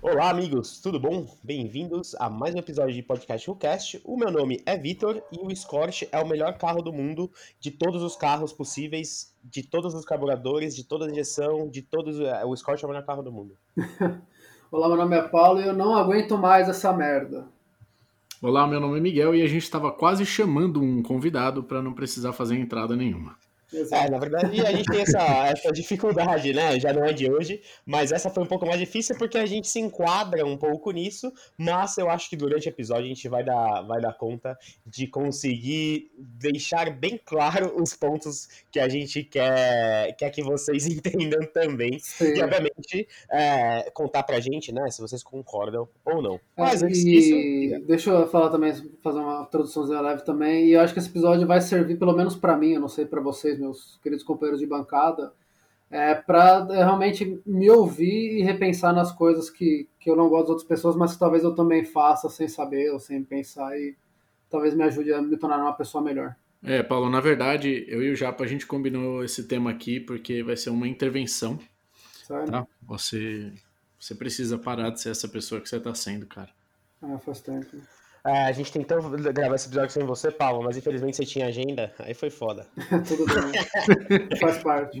[0.00, 1.26] Olá, amigos, tudo bom?
[1.42, 4.00] Bem-vindos a mais um episódio de Podcast WhoCast.
[4.04, 7.72] O meu nome é Vitor e o Escort é o melhor carro do mundo, de
[7.72, 12.20] todos os carros possíveis, de todos os carburadores, de toda a injeção, de todos.
[12.20, 13.56] é, O Escort é o melhor carro do mundo.
[14.70, 17.55] Olá, meu nome é Paulo e eu não aguento mais essa merda.
[18.42, 21.94] Olá, meu nome é Miguel e a gente estava quase chamando um convidado para não
[21.94, 23.34] precisar fazer entrada nenhuma.
[23.90, 26.78] É, na verdade, a gente tem essa, essa dificuldade, né?
[26.78, 29.68] Já não é de hoje, mas essa foi um pouco mais difícil porque a gente
[29.68, 33.44] se enquadra um pouco nisso, mas eu acho que durante o episódio a gente vai
[33.44, 40.14] dar, vai dar conta de conseguir deixar bem claro os pontos que a gente quer,
[40.16, 41.98] quer que vocês entendam também.
[41.98, 42.34] Sim.
[42.34, 46.40] E, obviamente, é, contar pra gente, né, se vocês concordam ou não.
[46.56, 50.66] Mas É, e disso, deixa eu falar também, fazer uma introduçãozinha leve também.
[50.66, 53.04] E eu acho que esse episódio vai servir, pelo menos pra mim, eu não sei
[53.04, 55.32] pra vocês, meus queridos companheiros de bancada,
[55.90, 60.50] é, para realmente me ouvir e repensar nas coisas que, que eu não gosto das
[60.50, 63.96] outras pessoas, mas que talvez eu também faça sem saber ou sem pensar e
[64.50, 66.34] talvez me ajude a me tornar uma pessoa melhor.
[66.62, 70.42] É, Paulo, na verdade, eu e o Japa a gente combinou esse tema aqui porque
[70.42, 71.58] vai ser uma intervenção,
[72.24, 72.50] Sabe?
[72.50, 72.66] tá?
[72.82, 73.52] Você,
[73.98, 76.50] você precisa parar de ser essa pessoa que você tá sendo, cara.
[77.02, 77.76] Ah, faz tempo.
[78.26, 79.00] É, a gente tentou
[79.32, 82.66] gravar esse episódio sem você, Paulo, mas infelizmente você tinha agenda, aí foi foda.
[83.06, 84.34] Tudo bem.
[84.40, 84.98] faz parte.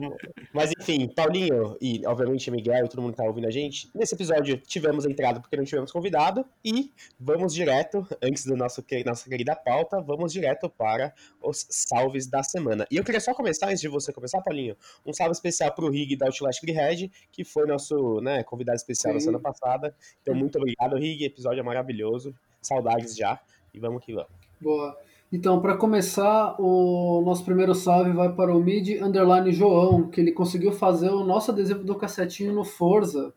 [0.52, 4.14] Mas enfim, Paulinho e obviamente Miguel e todo mundo que tá ouvindo a gente, nesse
[4.14, 8.44] episódio tivemos entrada porque não tivemos convidado e vamos direto, antes
[8.86, 12.86] que- nossa querida pauta, vamos direto para os salves da semana.
[12.90, 16.16] E eu queria só começar, antes de você começar, Paulinho, um salve especial pro Rig
[16.16, 19.26] da Outlast Red, que foi nosso né, convidado especial na Sim.
[19.26, 19.94] semana passada.
[20.22, 22.34] Então, muito obrigado, Rig, episódio é maravilhoso,
[22.66, 23.38] saudades já,
[23.72, 24.30] e vamos que vamos.
[24.60, 24.96] Boa.
[25.32, 30.30] Então, para começar, o nosso primeiro salve vai para o Mid Underline João, que ele
[30.30, 33.34] conseguiu fazer o nosso adesivo do cassetinho no Forza.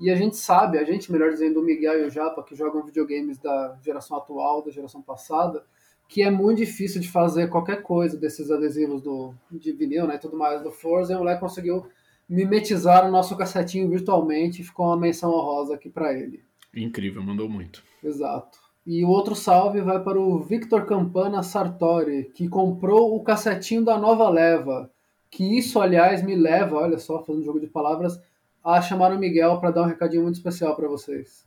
[0.00, 2.84] E a gente sabe, a gente, melhor dizendo, o Miguel e o Japa, que jogam
[2.84, 5.64] videogames da geração atual, da geração passada,
[6.08, 10.18] que é muito difícil de fazer qualquer coisa desses adesivos do, de vinil né, e
[10.18, 11.12] tudo mais do Forza.
[11.12, 11.86] E o moleque conseguiu
[12.28, 16.44] mimetizar o nosso cassetinho virtualmente e ficou uma menção honrosa aqui para ele.
[16.74, 17.82] Incrível, mandou muito.
[18.02, 18.63] Exato.
[18.86, 23.98] E o outro salve vai para o Victor Campana Sartori, que comprou o cassetinho da
[23.98, 24.90] nova leva.
[25.30, 28.20] Que isso, aliás, me leva, olha só, fazendo jogo de palavras,
[28.62, 31.44] a chamar o Miguel para dar um recadinho muito especial para vocês.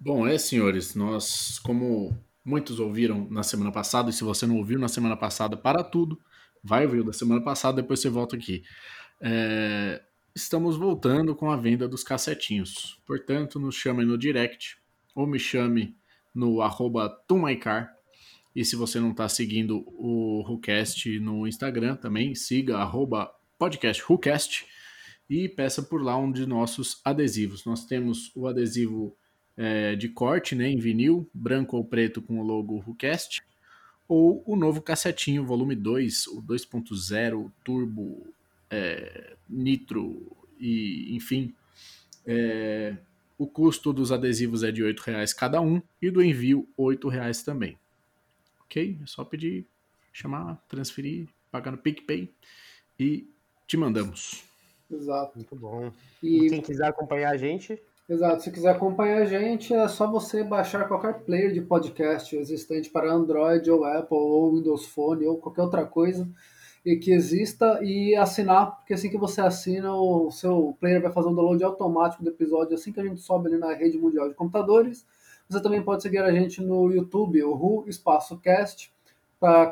[0.00, 4.78] Bom, é, senhores, nós, como muitos ouviram na semana passada, e se você não ouviu
[4.78, 6.18] na semana passada, para tudo,
[6.62, 8.62] vai ouvir da semana passada, depois você volta aqui.
[9.20, 10.02] É,
[10.34, 13.00] estamos voltando com a venda dos cassetinhos.
[13.06, 14.78] Portanto, nos chame no direct
[15.14, 15.96] ou me chame
[16.34, 17.94] no arroba Tumaicar.
[18.54, 24.66] E se você não está seguindo o WhoCast no Instagram, também siga arroba podcast WhoCast
[25.28, 27.64] e peça por lá um de nossos adesivos.
[27.64, 29.16] Nós temos o adesivo
[29.56, 33.42] é, de corte, né, em vinil, branco ou preto com o logo WhoCast,
[34.06, 38.26] ou o novo cassetinho, volume 2, o 2.0 turbo
[38.70, 41.54] é, nitro e enfim.
[42.26, 42.96] É,
[43.38, 47.44] o custo dos adesivos é de R$ 8,00 cada um e do envio R$ 8,00
[47.44, 47.78] também.
[48.64, 48.98] Ok?
[49.02, 49.66] É só pedir,
[50.12, 52.32] chamar, transferir, pagar no PicPay
[52.98, 53.28] e
[53.66, 54.44] te mandamos.
[54.90, 55.36] Exato.
[55.36, 55.92] Muito bom.
[56.22, 60.10] E E, quem quiser acompanhar a gente, exato, se quiser acompanhar a gente, é só
[60.10, 65.38] você baixar qualquer player de podcast existente para Android ou Apple ou Windows Phone ou
[65.38, 66.28] qualquer outra coisa
[67.00, 71.34] que exista e assinar, porque assim que você assina, o seu player vai fazer um
[71.34, 75.06] download automático do episódio assim que a gente sobe ali na rede mundial de computadores.
[75.48, 78.92] Você também pode seguir a gente no YouTube, o Ru Espaço Cast,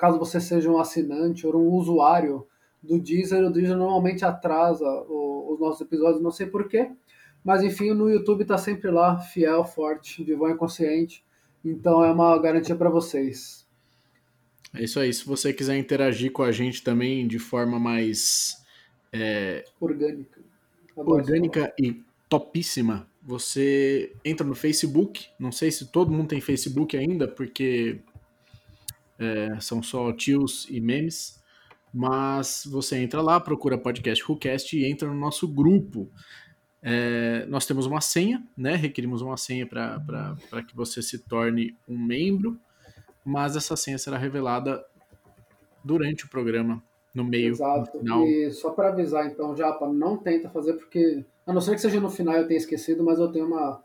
[0.01, 2.47] caso você seja um assinante ou um usuário
[2.83, 3.45] do Deezer.
[3.45, 6.91] O Deezer normalmente atrasa o- os nossos episódios, não sei porquê,
[7.45, 11.25] mas enfim, no YouTube tá sempre lá, fiel, forte, vivão e consciente.
[11.65, 13.67] Então é uma garantia para vocês.
[14.75, 15.13] É isso aí.
[15.13, 18.63] Se você quiser interagir com a gente também de forma mais
[19.13, 20.41] é, Orgânica.
[20.97, 25.27] Orgânica e topíssima, você entra no Facebook.
[25.39, 28.01] Não sei se todo mundo tem Facebook ainda, porque
[29.19, 31.41] é, são só tios e memes.
[31.93, 36.11] Mas você entra lá, procura podcast WhoCast e entra no nosso grupo.
[36.83, 38.75] É, nós temos uma senha, né?
[38.75, 40.37] Requerimos uma senha para
[40.67, 42.59] que você se torne um membro,
[43.25, 44.85] mas essa senha será revelada
[45.85, 46.83] durante o programa,
[47.15, 47.91] no meio, Exato.
[47.95, 48.27] no final.
[48.27, 52.01] E só para avisar, então, Japa, não tenta fazer, porque, a não ser que seja
[52.01, 53.83] no final eu tenha esquecido, mas eu tenho uma,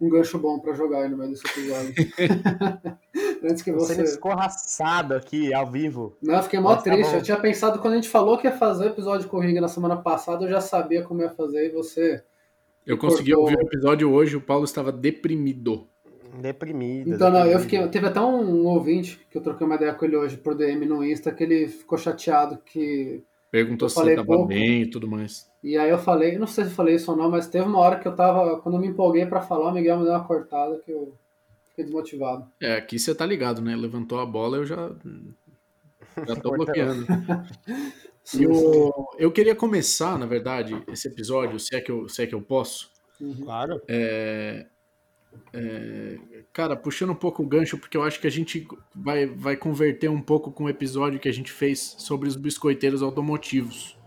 [0.00, 1.94] um gancho bom para jogar aí no meio desse episódio.
[3.44, 4.02] Antes que Você você.
[4.02, 6.16] escorraçado aqui, ao vivo.
[6.22, 7.10] Não, eu fiquei mó tá triste.
[7.10, 7.16] bom.
[7.16, 9.60] eu tinha pensado, quando a gente falou que ia fazer o episódio com o Ring
[9.60, 12.22] na semana passada, eu já sabia como ia fazer e você.
[12.84, 13.44] Eu consegui Cortou.
[13.50, 15.86] ouvir o episódio hoje, o Paulo estava deprimido.
[16.40, 17.14] Deprimido.
[17.14, 17.86] Então, não, eu fiquei.
[17.88, 21.04] Teve até um ouvinte que eu troquei uma ideia com ele hoje por DM no
[21.04, 23.22] Insta, que ele ficou chateado que.
[23.50, 24.48] Perguntou Eu se falei você estava pouco.
[24.48, 25.48] bem e tudo mais.
[25.62, 27.78] E aí eu falei, não sei se eu falei isso ou não, mas teve uma
[27.78, 28.60] hora que eu tava.
[28.60, 31.14] Quando eu me empolguei pra falar, o Miguel me deu uma cortada que eu
[31.70, 32.46] fiquei desmotivado.
[32.60, 33.74] É, aqui você tá ligado, né?
[33.76, 34.90] Levantou a bola, eu já.
[36.26, 37.06] Já tô bloqueando.
[38.34, 42.26] E o- eu queria começar, na verdade, esse episódio, se é que eu, se é
[42.26, 42.90] que eu posso.
[43.20, 43.36] Uhum.
[43.44, 43.80] Claro.
[43.86, 44.66] É,
[45.52, 46.18] é,
[46.52, 50.08] cara, puxando um pouco o gancho, porque eu acho que a gente vai, vai converter
[50.08, 53.98] um pouco com o episódio que a gente fez sobre os biscoiteiros automotivos.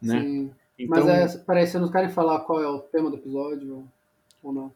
[0.00, 0.20] Né?
[0.20, 0.50] Sim.
[0.78, 3.86] Então, Mas é, peraí, vocês não querem falar qual é o tema do episódio
[4.42, 4.72] ou- não?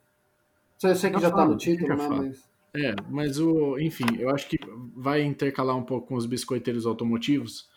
[0.82, 2.08] Eu sei que Eu já tá falo, no título, né?
[2.08, 2.44] Mas.
[2.76, 4.58] É, mas o, enfim, eu acho que
[4.96, 7.70] vai intercalar um pouco com os biscoiteiros automotivos,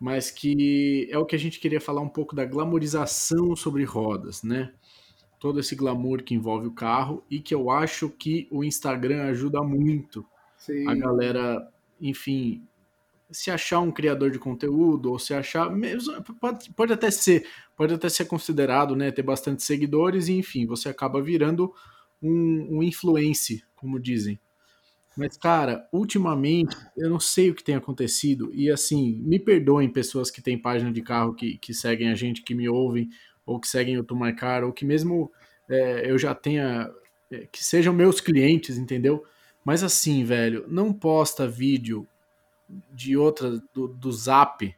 [0.00, 4.42] mas que é o que a gente queria falar um pouco da glamorização sobre rodas,
[4.42, 4.72] né?
[5.38, 9.62] Todo esse glamour que envolve o carro e que eu acho que o Instagram ajuda
[9.62, 10.26] muito
[10.56, 10.88] Sim.
[10.88, 12.62] a galera, enfim,
[13.30, 17.46] se achar um criador de conteúdo ou se achar mesmo pode, pode até ser,
[17.76, 21.72] pode até ser considerado, né, ter bastante seguidores e enfim, você acaba virando
[22.22, 24.40] um, um influencer, como dizem.
[25.16, 30.30] Mas cara, ultimamente eu não sei o que tem acontecido e assim, me perdoem pessoas
[30.30, 33.08] que têm página de carro que, que seguem a gente, que me ouvem
[33.48, 35.32] ou que seguem o Tumarcar ou que mesmo
[35.68, 36.90] é, eu já tenha
[37.30, 39.24] é, que sejam meus clientes, entendeu?
[39.64, 42.06] Mas assim, velho, não posta vídeo
[42.92, 44.74] de outra do, do Zap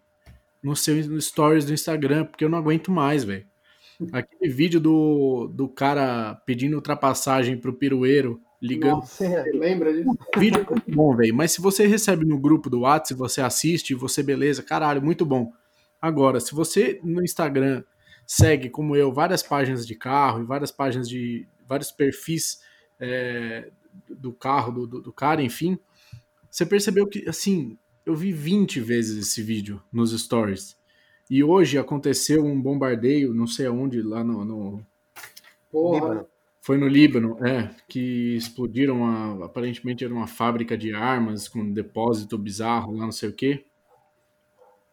[0.62, 3.46] no seu no stories do Instagram, porque eu não aguento mais, velho.
[4.12, 9.00] Aquele vídeo do, do cara pedindo ultrapassagem pro pirueiro, ligando.
[9.00, 10.10] Nossa, lembra disso?
[10.10, 11.34] O vídeo é muito bom, velho.
[11.34, 15.52] Mas se você recebe no grupo do WhatsApp, você assiste, você beleza, caralho, muito bom.
[16.00, 17.82] Agora, se você no Instagram
[18.32, 21.46] segue, como eu, várias páginas de carro e várias páginas de.
[21.66, 22.60] vários perfis
[23.00, 23.70] é,
[24.08, 25.78] do carro, do, do, do cara, enfim,
[26.50, 30.76] você percebeu que, assim, eu vi 20 vezes esse vídeo nos stories.
[31.30, 34.44] E hoje aconteceu um bombardeio, não sei aonde, lá no.
[34.44, 34.86] no-
[35.70, 36.26] Porra.
[36.62, 41.72] Foi no Líbano, é, que explodiram uma, aparentemente era uma fábrica de armas com um
[41.72, 43.64] depósito bizarro lá, não sei o quê.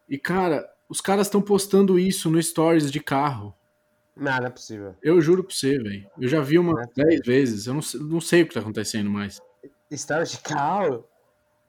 [0.08, 3.54] E cara, os caras estão postando isso no stories de carro.
[4.16, 4.94] Não, não é possível.
[5.02, 6.06] Eu juro pra você, velho.
[6.20, 7.66] Eu já vi umas Não é 10 vezes.
[7.66, 9.40] Eu não sei, não sei o que tá acontecendo mais.
[9.90, 11.04] História de carro?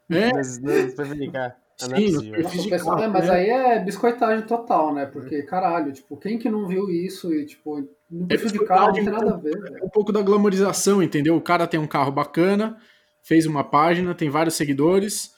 [0.09, 1.53] É, carro.
[1.81, 3.33] Ah, Não é Sim, perfis Nossa, pessoal- carro, é, mas né?
[3.35, 5.05] aí é biscoitagem total, né?
[5.05, 8.93] Porque, caralho, tipo, quem que não viu isso e, tipo, no perfil de carro não
[8.95, 9.85] tem nada a ver, velho.
[9.85, 11.37] um pouco da glamorização, entendeu?
[11.37, 12.77] O cara tem um carro bacana,
[13.21, 15.33] fez uma página, tem vários seguidores,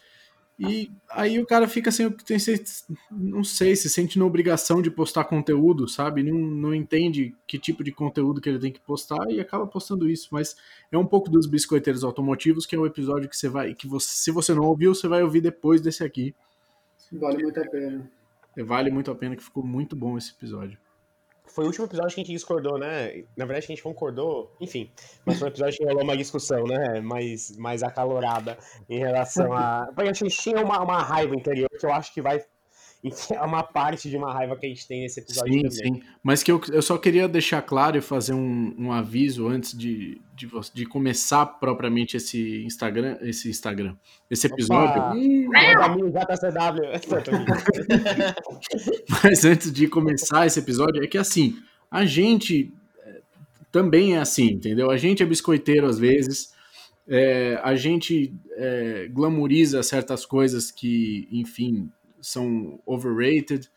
[0.59, 1.89] e aí o cara fica
[2.25, 2.37] tem,
[3.09, 6.21] não sei, se sente na obrigação de postar conteúdo, sabe?
[6.23, 10.09] Não, não entende que tipo de conteúdo que ele tem que postar e acaba postando
[10.09, 10.29] isso.
[10.31, 10.55] Mas
[10.91, 14.09] é um pouco dos biscoiteiros automotivos, que é o episódio que você vai, que você,
[14.09, 16.35] se você não ouviu, você vai ouvir depois desse aqui.
[17.11, 18.11] Vale muito a pena.
[18.57, 20.77] Vale muito a pena, que ficou muito bom esse episódio.
[21.45, 23.23] Foi o último episódio que a gente discordou, né?
[23.35, 24.89] Na verdade, a gente concordou, enfim.
[25.25, 27.01] Mas foi um episódio que rolou uma discussão, né?
[27.01, 28.57] Mais, mais acalorada
[28.89, 29.87] em relação a.
[29.93, 32.43] Porque a gente tinha uma, uma raiva interior que eu acho que vai.
[33.03, 35.93] enfim, É uma parte de uma raiva que a gente tem nesse episódio Sim, também.
[35.95, 36.01] sim.
[36.23, 40.21] Mas que eu, eu só queria deixar claro e fazer um, um aviso antes de,
[40.35, 43.95] de, de começar propriamente esse Instagram, esse Instagram,
[44.29, 45.01] esse episódio.
[45.01, 45.09] Opa!
[45.09, 46.81] Da minha JCW.
[49.23, 51.57] Mas antes de começar esse episódio, é que assim,
[51.89, 52.71] a gente
[53.03, 53.21] é,
[53.71, 54.91] também é assim, entendeu?
[54.91, 56.53] A gente é biscoiteiro às vezes,
[57.07, 61.89] é, a gente é, glamoriza certas coisas que, enfim,
[62.21, 63.69] são overrated,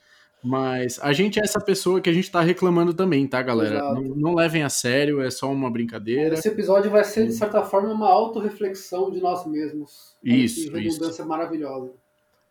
[0.43, 3.79] mas a gente é essa pessoa que a gente tá reclamando também, tá, galera?
[3.95, 6.35] Não, não levem a sério, é só uma brincadeira.
[6.35, 10.15] Esse episódio vai ser, de certa forma, uma autorreflexão de nós mesmos.
[10.23, 11.93] Isso, Que redundância maravilhosa.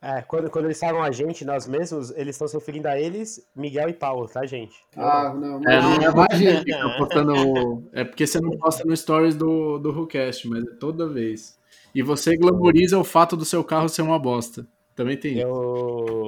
[0.02, 3.48] É, quando, quando eles falam a gente, nós mesmos, eles estão se referindo a eles,
[3.56, 4.74] Miguel e Paulo, tá, gente?
[4.98, 6.60] Ah, não, É, não é imagina.
[6.60, 11.08] Fica postando- É porque você não posta no stories do, do WhoCast, mas é toda
[11.08, 11.58] vez.
[11.96, 14.68] E você glamoriza o fato do seu carro ser uma bosta.
[14.96, 15.40] Também tem.
[15.40, 16.28] Eu.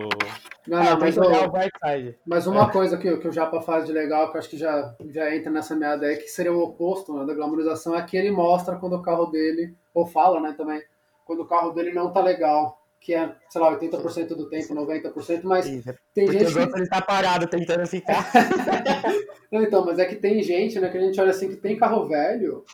[0.67, 3.91] Não, Ah, não, tem mas, eu- mas uma coisa que, que o Japa faz de
[3.91, 7.13] legal, que eu acho que já, já entra nessa meada aí, que seria o oposto
[7.13, 10.81] né, da glamorização, é que ele mostra quando o carro dele, ou fala, né, também,
[11.23, 12.81] quando o carro dele não tá legal.
[12.99, 16.87] Que é, sei lá, 80% do tempo, 90%, mas Isso, tem Porque gente que ele
[16.89, 18.25] tá parado tentando ficar.
[19.51, 21.77] Não, então, mas é que tem gente, né, que a gente olha assim, que tem
[21.77, 22.65] carro velho,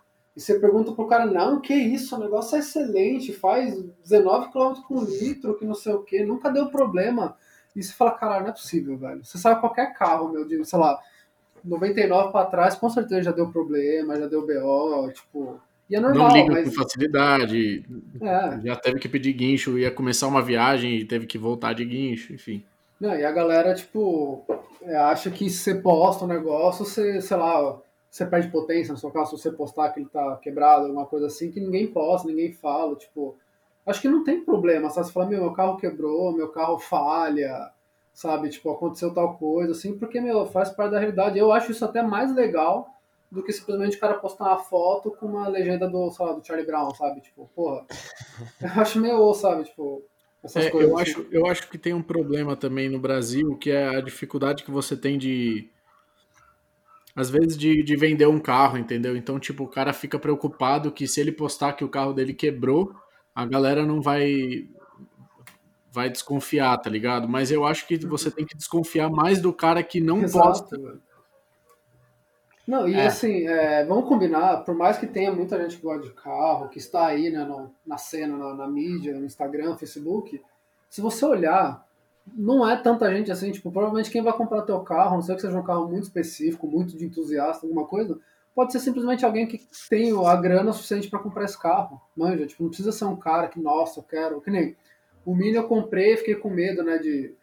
[0.41, 4.81] e você pergunta pro cara, não, que isso, o negócio é excelente, faz 19 km
[4.87, 7.37] por litro, que não sei o que, nunca deu problema.
[7.75, 9.23] E você fala, caralho, não é possível, velho.
[9.23, 10.99] Você sabe qualquer carro, meu, de, sei lá,
[11.63, 15.61] 99 para trás, com certeza já deu problema, já deu BO, tipo.
[15.87, 16.65] E é normal, não liga mas...
[16.65, 17.85] com facilidade.
[18.19, 18.61] É.
[18.65, 22.33] Já teve que pedir guincho, ia começar uma viagem e teve que voltar de guincho,
[22.33, 22.65] enfim.
[22.99, 24.43] Não, e a galera, tipo,
[24.81, 27.79] é, acha que se você posta um negócio, você, sei lá,
[28.11, 31.27] você perde potência no seu carro se você postar que ele tá quebrado, alguma coisa
[31.27, 33.37] assim, que ninguém posta, ninguém fala, tipo.
[33.85, 35.07] Acho que não tem problema, sabe?
[35.07, 37.71] Você fala, meu, meu carro quebrou, meu carro falha,
[38.13, 38.49] sabe?
[38.49, 41.39] Tipo, aconteceu tal coisa, assim, porque, meu, faz parte da realidade.
[41.39, 42.87] Eu acho isso até mais legal
[43.31, 46.45] do que simplesmente o cara postar uma foto com uma legenda do, sei lá, do
[46.45, 47.21] Charlie Brown, sabe?
[47.21, 47.85] Tipo, porra.
[48.61, 49.63] Eu acho meio, sabe?
[49.63, 50.03] Tipo,
[50.43, 50.91] essas é, coisas.
[50.91, 54.63] Eu acho, eu acho que tem um problema também no Brasil, que é a dificuldade
[54.63, 55.69] que você tem de.
[57.15, 59.17] Às vezes de, de vender um carro, entendeu?
[59.17, 62.95] Então, tipo, o cara fica preocupado que se ele postar que o carro dele quebrou,
[63.35, 64.67] a galera não vai
[65.91, 67.27] vai desconfiar, tá ligado?
[67.27, 71.01] Mas eu acho que você tem que desconfiar mais do cara que não Exato, posta.
[72.65, 73.07] Não, e é.
[73.07, 76.79] assim, é, vamos combinar, por mais que tenha muita gente que gosta de carro, que
[76.79, 80.41] está aí né, no, na cena, na, na, mídia, no Instagram, Facebook,
[80.89, 81.85] se você olhar,
[82.33, 85.41] não é tanta gente assim, tipo, provavelmente quem vai comprar teu carro, não sei que
[85.41, 88.19] seja um carro muito específico, muito de entusiasta, alguma coisa,
[88.53, 89.59] pode ser simplesmente alguém que
[89.89, 93.47] tem a grana suficiente para comprar esse carro, manja, tipo, não precisa ser um cara
[93.47, 94.75] que, nossa, eu quero, que nem
[95.25, 97.33] o Mini eu comprei, fiquei com medo, né, de,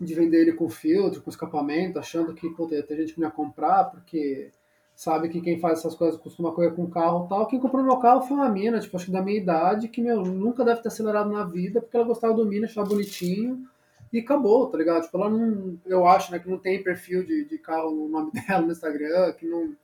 [0.00, 3.34] de vender ele com filtro, com escapamento, achando que pô, ter gente que não ia
[3.34, 4.50] comprar, porque
[4.94, 7.46] sabe que quem faz essas coisas costuma correr com carro e tal.
[7.46, 10.22] Quem comprou meu carro foi uma mina, tipo, acho que da minha idade, que meu,
[10.22, 13.68] nunca deve ter acelerado na vida, porque ela gostava do Mini, achava bonitinho,
[14.12, 15.02] e acabou, tá ligado?
[15.02, 18.30] Tipo, ela não, eu acho, né, que não tem perfil de, de carro no nome
[18.46, 19.74] dela no Instagram, que não,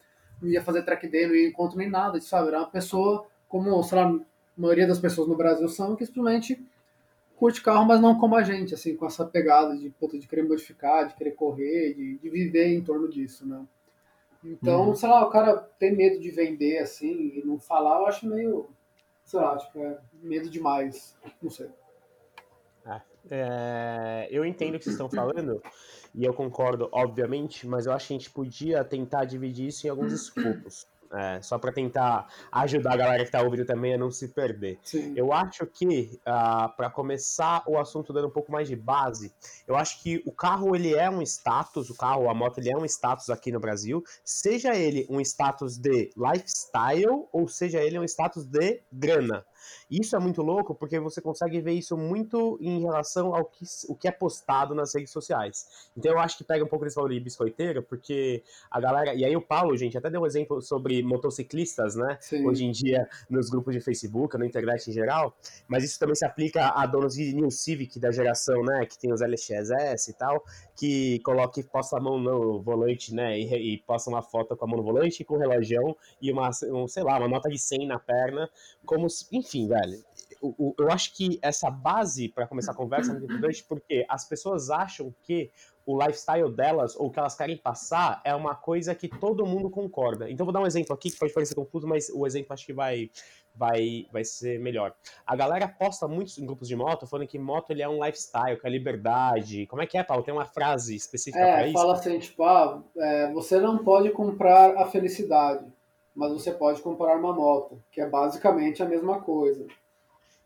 [0.40, 2.48] não ia fazer track day, não ia encontro nem nada, sabe?
[2.48, 4.20] Era uma pessoa, como, sei lá, a
[4.56, 6.64] maioria das pessoas no Brasil são, que simplesmente
[7.36, 10.44] curte carro, mas não como a gente, assim, com essa pegada de, puta, de querer
[10.44, 13.66] modificar, de querer correr, de, de viver em torno disso, né?
[14.44, 14.94] Então, uhum.
[14.94, 18.68] sei lá, o cara ter medo de vender, assim, e não falar, eu acho meio,
[19.24, 21.68] sei lá, tipo, é medo demais, não sei.
[23.30, 25.62] É, eu entendo o que vocês estão falando,
[26.14, 29.90] e eu concordo, obviamente, mas eu acho que a gente podia tentar dividir isso em
[29.90, 30.86] alguns escopos.
[31.14, 34.78] É, só para tentar ajudar a galera que tá ouvindo também a não se perder.
[34.82, 35.12] Sim.
[35.14, 39.30] Eu acho que, uh, ah, para começar o assunto dando um pouco mais de base,
[39.68, 42.76] eu acho que o carro ele é um status, o carro, a moto, ele é
[42.76, 48.04] um status aqui no Brasil, seja ele um status de lifestyle ou seja ele um
[48.04, 49.44] status de grana.
[49.90, 53.94] Isso é muito louco porque você consegue ver isso muito em relação ao que, o
[53.94, 55.66] que é postado nas redes sociais.
[55.96, 59.14] Então eu acho que pega um pouco desse valor de biscoiteiro, porque a galera.
[59.14, 62.18] E aí o Paulo, gente, até deu um exemplo sobre motociclistas, né?
[62.20, 62.46] Sim.
[62.46, 65.34] Hoje em dia, nos grupos de Facebook, na internet em geral.
[65.68, 68.84] Mas isso também se aplica a donos de New Civic da geração, né?
[68.84, 70.42] Que tem os LXS e tal,
[70.76, 73.38] que coloca e posta a mão no volante, né?
[73.38, 76.50] E, e posta uma foto com a mão no volante, com o relógio e uma,
[76.70, 78.50] um, sei lá, uma nota de 100 na perna,
[78.84, 79.06] como.
[79.32, 80.02] Enfim, enfim, velho,
[80.42, 84.28] eu, eu acho que essa base para começar a conversa é muito importante porque as
[84.28, 85.50] pessoas acham que
[85.86, 89.70] o lifestyle delas ou o que elas querem passar é uma coisa que todo mundo
[89.70, 90.30] concorda.
[90.30, 92.72] Então vou dar um exemplo aqui que pode parecer confuso, mas o exemplo acho que
[92.72, 93.10] vai
[93.54, 94.94] vai vai ser melhor.
[95.26, 98.58] A galera posta muito em grupos de moto falando que moto ele é um lifestyle,
[98.58, 99.66] que é liberdade.
[99.66, 100.22] Como é que é, Paulo?
[100.22, 101.78] Tem uma frase específica é, para isso?
[101.78, 105.64] fala assim, tipo, ah, é, você não pode comprar a felicidade
[106.14, 109.66] mas você pode comprar uma moto, que é basicamente a mesma coisa.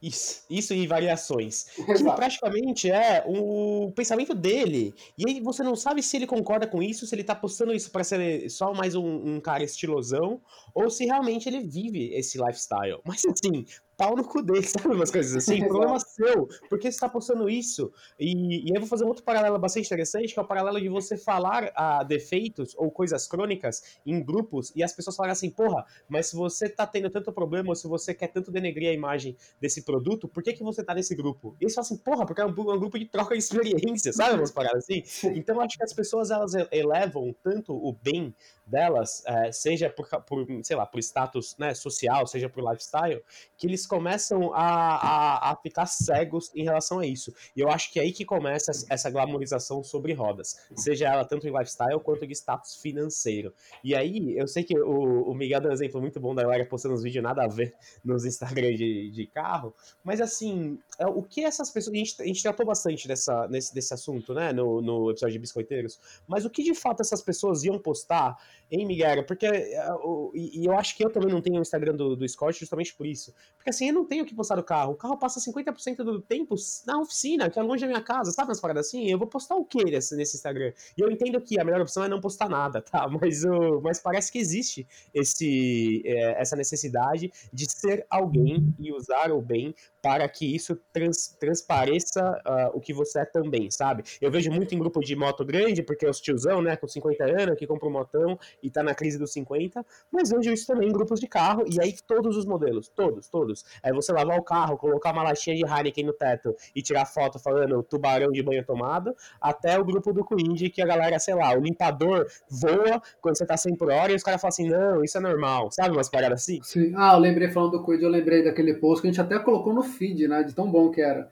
[0.01, 1.67] Isso, isso e variações.
[1.89, 2.05] Exato.
[2.05, 4.95] Que praticamente é o pensamento dele.
[5.17, 7.91] E aí você não sabe se ele concorda com isso, se ele tá postando isso
[7.91, 10.41] para ser só mais um, um, cara estilosão,
[10.75, 13.01] ou se realmente ele vive esse lifestyle.
[13.05, 13.65] Mas assim,
[13.97, 14.95] pau no cu dele, sabe?
[14.95, 15.61] Umas coisas assim.
[15.61, 16.47] problema seu.
[16.69, 17.93] Por que você tá postando isso?
[18.19, 20.81] E, e aí eu vou fazer um outro paralelo bastante interessante, que é o paralelo
[20.81, 25.51] de você falar a defeitos ou coisas crônicas em grupos e as pessoas falarem assim,
[25.51, 28.93] porra, mas se você tá tendo tanto problema, ou se você quer tanto denegrir a
[28.93, 31.57] imagem desse produto, por que, que você tá nesse grupo?
[31.61, 34.37] E eles falam assim, porra, porque é um, um grupo de troca de experiência, sabe?
[34.37, 35.03] Umas paradas assim.
[35.35, 38.35] Então eu acho que as pessoas elas elevam tanto o bem
[38.67, 43.23] delas, é, seja por, por, sei lá, por status né, social, seja por lifestyle,
[43.57, 47.33] que eles começam a, a, a, ficar cegos em relação a isso.
[47.55, 51.47] E eu acho que é aí que começa essa glamorização sobre rodas, seja ela tanto
[51.47, 53.55] em lifestyle quanto de status financeiro.
[53.83, 56.67] E aí, eu sei que o, o Miguel deu um exemplo muito bom da galera
[56.67, 57.75] postando uns vídeos nada a ver
[58.05, 61.95] nos Instagram de, de carro, mas assim, é, o que essas pessoas.
[61.95, 65.39] A gente, a gente tratou bastante dessa, nesse, desse assunto, né, no, no episódio de
[65.39, 68.37] Biscoiteiros, mas o que de fato essas pessoas iam postar
[68.71, 69.25] Hein, Miguel?
[69.25, 69.89] Porque é,
[70.35, 73.07] e eu acho que eu também não tenho o Instagram do, do Scott justamente por
[73.07, 73.33] isso.
[73.57, 74.93] Porque assim, eu não tenho o que postar do carro.
[74.93, 76.55] O carro passa 50% do tempo
[76.87, 79.09] na oficina, que é longe da minha casa, sabe umas paradas assim?
[79.09, 80.73] Eu vou postar o que nesse, nesse Instagram?
[80.97, 83.07] E eu entendo que a melhor opção é não postar nada, tá?
[83.27, 89.33] Mas, uh, mas parece que existe esse, é, essa necessidade de ser alguém e usar
[89.33, 89.75] o bem
[90.07, 94.05] para que isso trans, transpareça uh, o que você é também, sabe?
[94.21, 97.25] Eu vejo muito em grupo de moto grande, porque é os tiozão, né, com 50
[97.25, 100.89] anos, que compra um motão e tá na crise dos 50, mas vejo isso também
[100.89, 103.65] em grupos de carro, e aí todos os modelos, todos, todos.
[103.83, 107.39] É você lavar o carro, colocar uma latinha de Heineken no teto e tirar foto
[107.39, 111.53] falando tubarão de banho tomado, até o grupo do Quid, que a galera, sei lá,
[111.53, 115.05] o limpador voa quando você tá 100 por hora e os caras falam assim, não,
[115.05, 116.61] isso é normal, sabe umas paradas assim?
[116.63, 119.39] Sim, ah, eu lembrei falando do Quid, eu lembrei daquele post que a gente até
[119.39, 121.31] colocou no feed, né, de tão bom que era.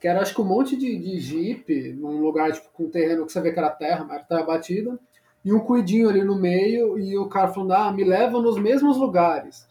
[0.00, 3.32] Que era, acho que um monte de, de jeep, num lugar, tipo, com terreno que
[3.32, 4.98] você vê que era terra, mas era terra batida,
[5.44, 8.96] e um cuidinho ali no meio, e o cara falando, ah, me leva nos mesmos
[8.96, 9.66] lugares.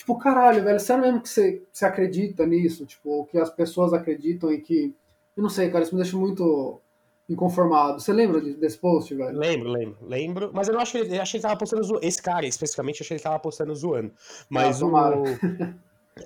[0.00, 2.86] Tipo, caralho, velho, sério mesmo que você, você acredita nisso?
[2.86, 4.94] Tipo, que as pessoas acreditam e que.
[5.36, 6.80] Eu não sei, cara, isso me deixa muito
[7.28, 8.00] inconformado.
[8.00, 9.38] Você lembra desse post, velho?
[9.38, 10.50] Lembro, lembro, lembro.
[10.54, 12.06] Mas eu não acho que ele, eu achei que ele tava postando zoando.
[12.06, 14.10] Esse cara, especificamente, achei que ele tava postando zoando.
[14.48, 15.24] Mas ah, o.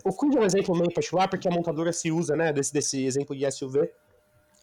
[0.09, 3.05] o Quid é um exemplo meio particular, porque a montadora se usa, né, desse, desse
[3.05, 3.91] exemplo de SUV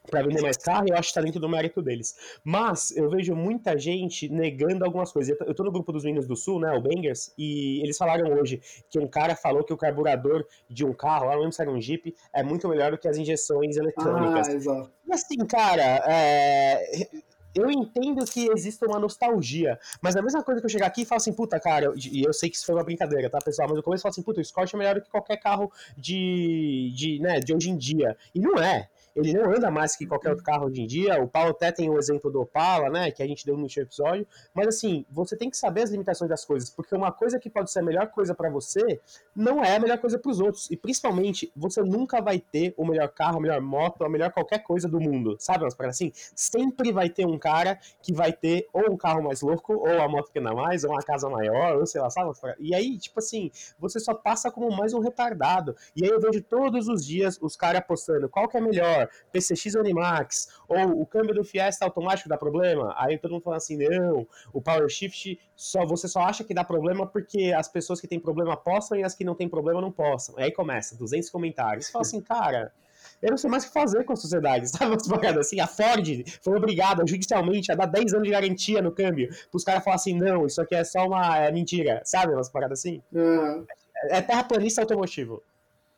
[0.09, 2.15] para vender mais carro, eu acho que tá dentro do mérito deles.
[2.43, 5.37] Mas eu vejo muita gente negando algumas coisas.
[5.41, 8.61] Eu tô no grupo dos Meninos do Sul, né, o Bangers, e eles falaram hoje
[8.89, 11.71] que um cara falou que o carburador de um carro, lá não lembro se era
[11.71, 14.47] um Jeep, é muito melhor do que as injeções eletrônicas.
[14.47, 14.91] Ah, exato.
[15.07, 17.09] E assim, cara, é
[17.53, 21.01] eu entendo que existe uma nostalgia, mas é a mesma coisa que eu chegar aqui
[21.01, 23.67] e falar assim, puta, cara, e eu sei que isso foi uma brincadeira, tá, pessoal?
[23.67, 25.71] Mas eu começo a falar assim, puta, o Scott é melhor do que qualquer carro
[25.97, 28.15] de, de, né, de hoje em dia.
[28.33, 31.21] E não é ele não anda mais que qualquer outro carro hoje em dia.
[31.21, 33.83] O Paulo até tem o exemplo do Opala, né, que a gente deu no último
[33.83, 34.25] episódio.
[34.53, 37.71] Mas assim, você tem que saber as limitações das coisas, porque uma coisa que pode
[37.71, 38.99] ser a melhor coisa para você
[39.35, 40.69] não é a melhor coisa para os outros.
[40.71, 44.59] E principalmente, você nunca vai ter o melhor carro, a melhor moto, a melhor qualquer
[44.59, 45.63] coisa do mundo, sabe?
[45.63, 49.41] Mas para assim, sempre vai ter um cara que vai ter ou um carro mais
[49.41, 52.31] louco, ou a moto que anda mais, ou uma casa maior, ou sei lá, sabe?
[52.59, 55.75] E aí, tipo assim, você só passa como mais um retardado.
[55.95, 59.00] E aí eu vejo todos os dias os caras postando qual que é melhor
[59.31, 63.77] PCX Animax, ou o câmbio do Fiesta automático dá problema, aí todo mundo fala assim,
[63.77, 68.07] não, o Power Shift só você só acha que dá problema porque as pessoas que
[68.07, 70.35] têm problema postam e as que não têm problema não postam.
[70.37, 71.85] Aí começa, 200 comentários.
[71.85, 72.73] Você fala assim, cara,
[73.21, 74.95] eu não sei mais o que fazer com a sociedade, sabe?
[75.39, 79.57] assim, a Ford foi obrigada judicialmente a dar 10 anos de garantia no câmbio, para
[79.57, 82.33] os caras falarem assim, não, isso aqui é só uma é mentira, sabe?
[82.33, 83.01] Umas paradas assim.
[83.13, 83.65] Uhum.
[84.09, 85.43] É terraplanista automotivo.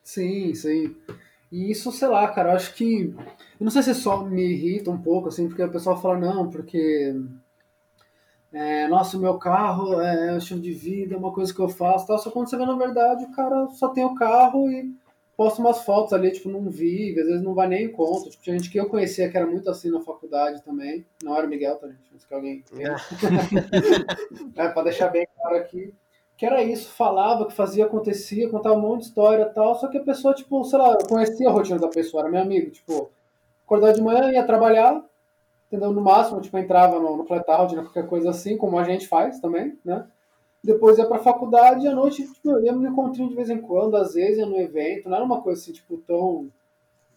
[0.02, 0.94] Sim, sim.
[1.54, 3.14] E isso, sei lá, cara, eu acho que.
[3.60, 6.50] Eu não sei se só me irrita um pouco, assim, porque o pessoal fala, não,
[6.50, 7.14] porque.
[8.52, 11.68] É, nossa, o meu carro é um estilo de vida, é uma coisa que eu
[11.68, 12.18] faço tal.
[12.18, 14.92] Só quando você vê, na verdade, o cara só tem o carro e
[15.36, 18.30] posta umas fotos ali, tipo, não vive, às vezes não vai nem em conta.
[18.30, 21.06] Tipo, tinha gente que eu conhecia que era muito assim na faculdade também.
[21.22, 22.10] Não era o Miguel, tá, gente?
[22.12, 22.64] Antes que alguém.
[24.56, 25.94] é, pra deixar bem claro aqui
[26.36, 29.88] que era isso, falava, que fazia, acontecia, contava um monte de história e tal, só
[29.88, 32.70] que a pessoa, tipo, sei lá, eu conhecia a rotina da pessoa, era meu amigo,
[32.70, 33.10] tipo,
[33.64, 35.04] acordava de manhã, ia trabalhar,
[35.68, 35.92] entendeu?
[35.92, 39.78] No máximo, tipo, entrava no, no Flatout, qualquer coisa assim, como a gente faz também,
[39.84, 40.06] né?
[40.62, 43.60] Depois ia pra faculdade e à noite, tipo, eu ia no encontrinho de vez em
[43.60, 46.50] quando, às vezes ia no evento, não era uma coisa assim, tipo, tão,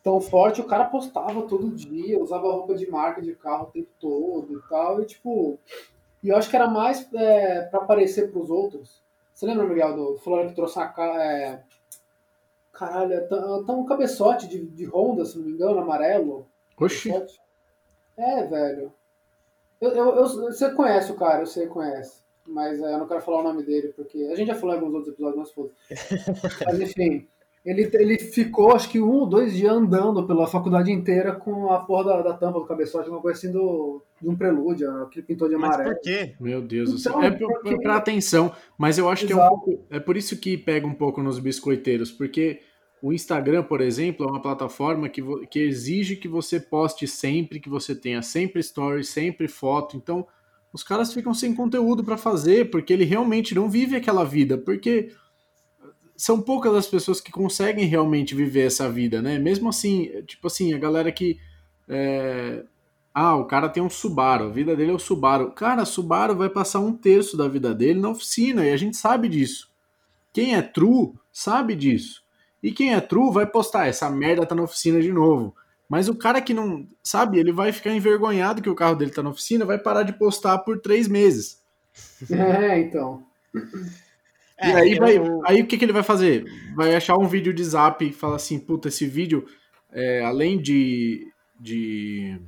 [0.04, 3.90] tão forte, o cara postava todo dia, usava roupa de marca de carro o tempo
[4.00, 5.58] todo e tal, e tipo,
[6.24, 9.02] e eu acho que era mais é, para aparecer pros outros,
[9.38, 11.62] você lembra, Miguel, do fulano que trouxe a é,
[12.74, 16.48] Caralho, é tão, é um cabeçote de, de Honda, se não me engano, amarelo.
[16.76, 17.12] Oxi.
[18.18, 18.92] É, velho.
[19.80, 22.24] Eu, eu, eu, você conhece o cara, eu sei que conhece.
[22.48, 24.80] Mas é, eu não quero falar o nome dele, porque a gente já falou em
[24.80, 25.70] alguns outros episódios, mas foda
[26.66, 27.28] Mas enfim,
[27.68, 31.80] ele, ele ficou, acho que um ou dois dias andando pela faculdade inteira com a
[31.80, 35.50] porra da, da tampa do cabeçote, uma coisa assim do, de um prelúdio, aquele pintor
[35.50, 35.90] de amarelo.
[35.90, 36.34] Mas por quê?
[36.40, 37.22] Meu Deus do então, céu.
[37.22, 37.78] É porque...
[37.82, 39.36] pra atenção, mas eu acho Exato.
[39.36, 39.86] que é um pouco.
[39.90, 42.62] É por isso que pega um pouco nos biscoiteiros, porque
[43.02, 47.70] o Instagram, por exemplo, é uma plataforma que, que exige que você poste sempre, que
[47.70, 49.98] você tenha sempre stories, sempre foto.
[49.98, 50.26] Então,
[50.72, 54.58] os caras ficam sem conteúdo para fazer, porque ele realmente não vive aquela vida.
[54.58, 55.12] Porque
[56.18, 59.38] são poucas as pessoas que conseguem realmente viver essa vida, né?
[59.38, 61.40] Mesmo assim, tipo assim, a galera que.
[61.88, 62.64] É...
[63.14, 65.52] Ah, o cara tem um Subaru, a vida dele é o Subaru.
[65.52, 69.28] Cara, Subaru vai passar um terço da vida dele na oficina e a gente sabe
[69.28, 69.72] disso.
[70.32, 72.24] Quem é true sabe disso.
[72.62, 75.56] E quem é true vai postar, essa merda tá na oficina de novo.
[75.90, 79.24] Mas o cara que não sabe, ele vai ficar envergonhado que o carro dele tá
[79.24, 81.62] na oficina, vai parar de postar por três meses.
[82.30, 83.24] É, então.
[84.60, 85.00] É, e aí, eu...
[85.00, 86.46] vai, aí o que, que ele vai fazer?
[86.76, 89.46] Vai achar um vídeo de zap e falar assim: puta, esse vídeo,
[89.92, 91.28] é, além de,
[91.60, 92.40] de,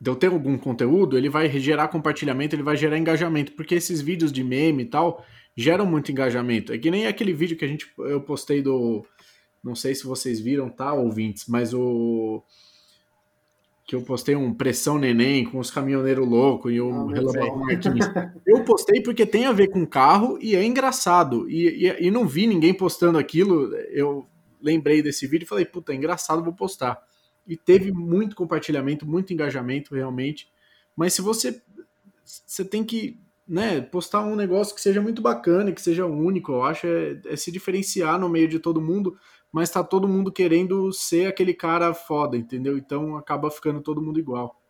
[0.00, 4.00] de eu ter algum conteúdo, ele vai gerar compartilhamento, ele vai gerar engajamento, porque esses
[4.00, 5.24] vídeos de meme e tal
[5.56, 6.72] geram muito engajamento.
[6.72, 9.06] É que nem aquele vídeo que a gente eu postei do.
[9.62, 12.42] Não sei se vocês viram, tá, ouvintes, mas o
[13.86, 18.04] que eu postei um pressão neném com os caminhoneiros loucos e o ah, Relâmpago Martins.
[18.44, 21.48] Eu postei porque tem a ver com carro e é engraçado.
[21.48, 23.72] E, e, e, não vi ninguém postando aquilo.
[23.92, 24.26] Eu
[24.60, 27.00] lembrei desse vídeo e falei, puta, é engraçado, vou postar.
[27.46, 30.50] E teve muito compartilhamento, muito engajamento realmente.
[30.96, 31.62] Mas se você.
[32.24, 36.64] Você tem que né, postar um negócio que seja muito bacana, que seja único, eu
[36.64, 39.16] acho, é, é se diferenciar no meio de todo mundo
[39.52, 42.76] mas tá todo mundo querendo ser aquele cara foda, entendeu?
[42.76, 44.60] Então acaba ficando todo mundo igual.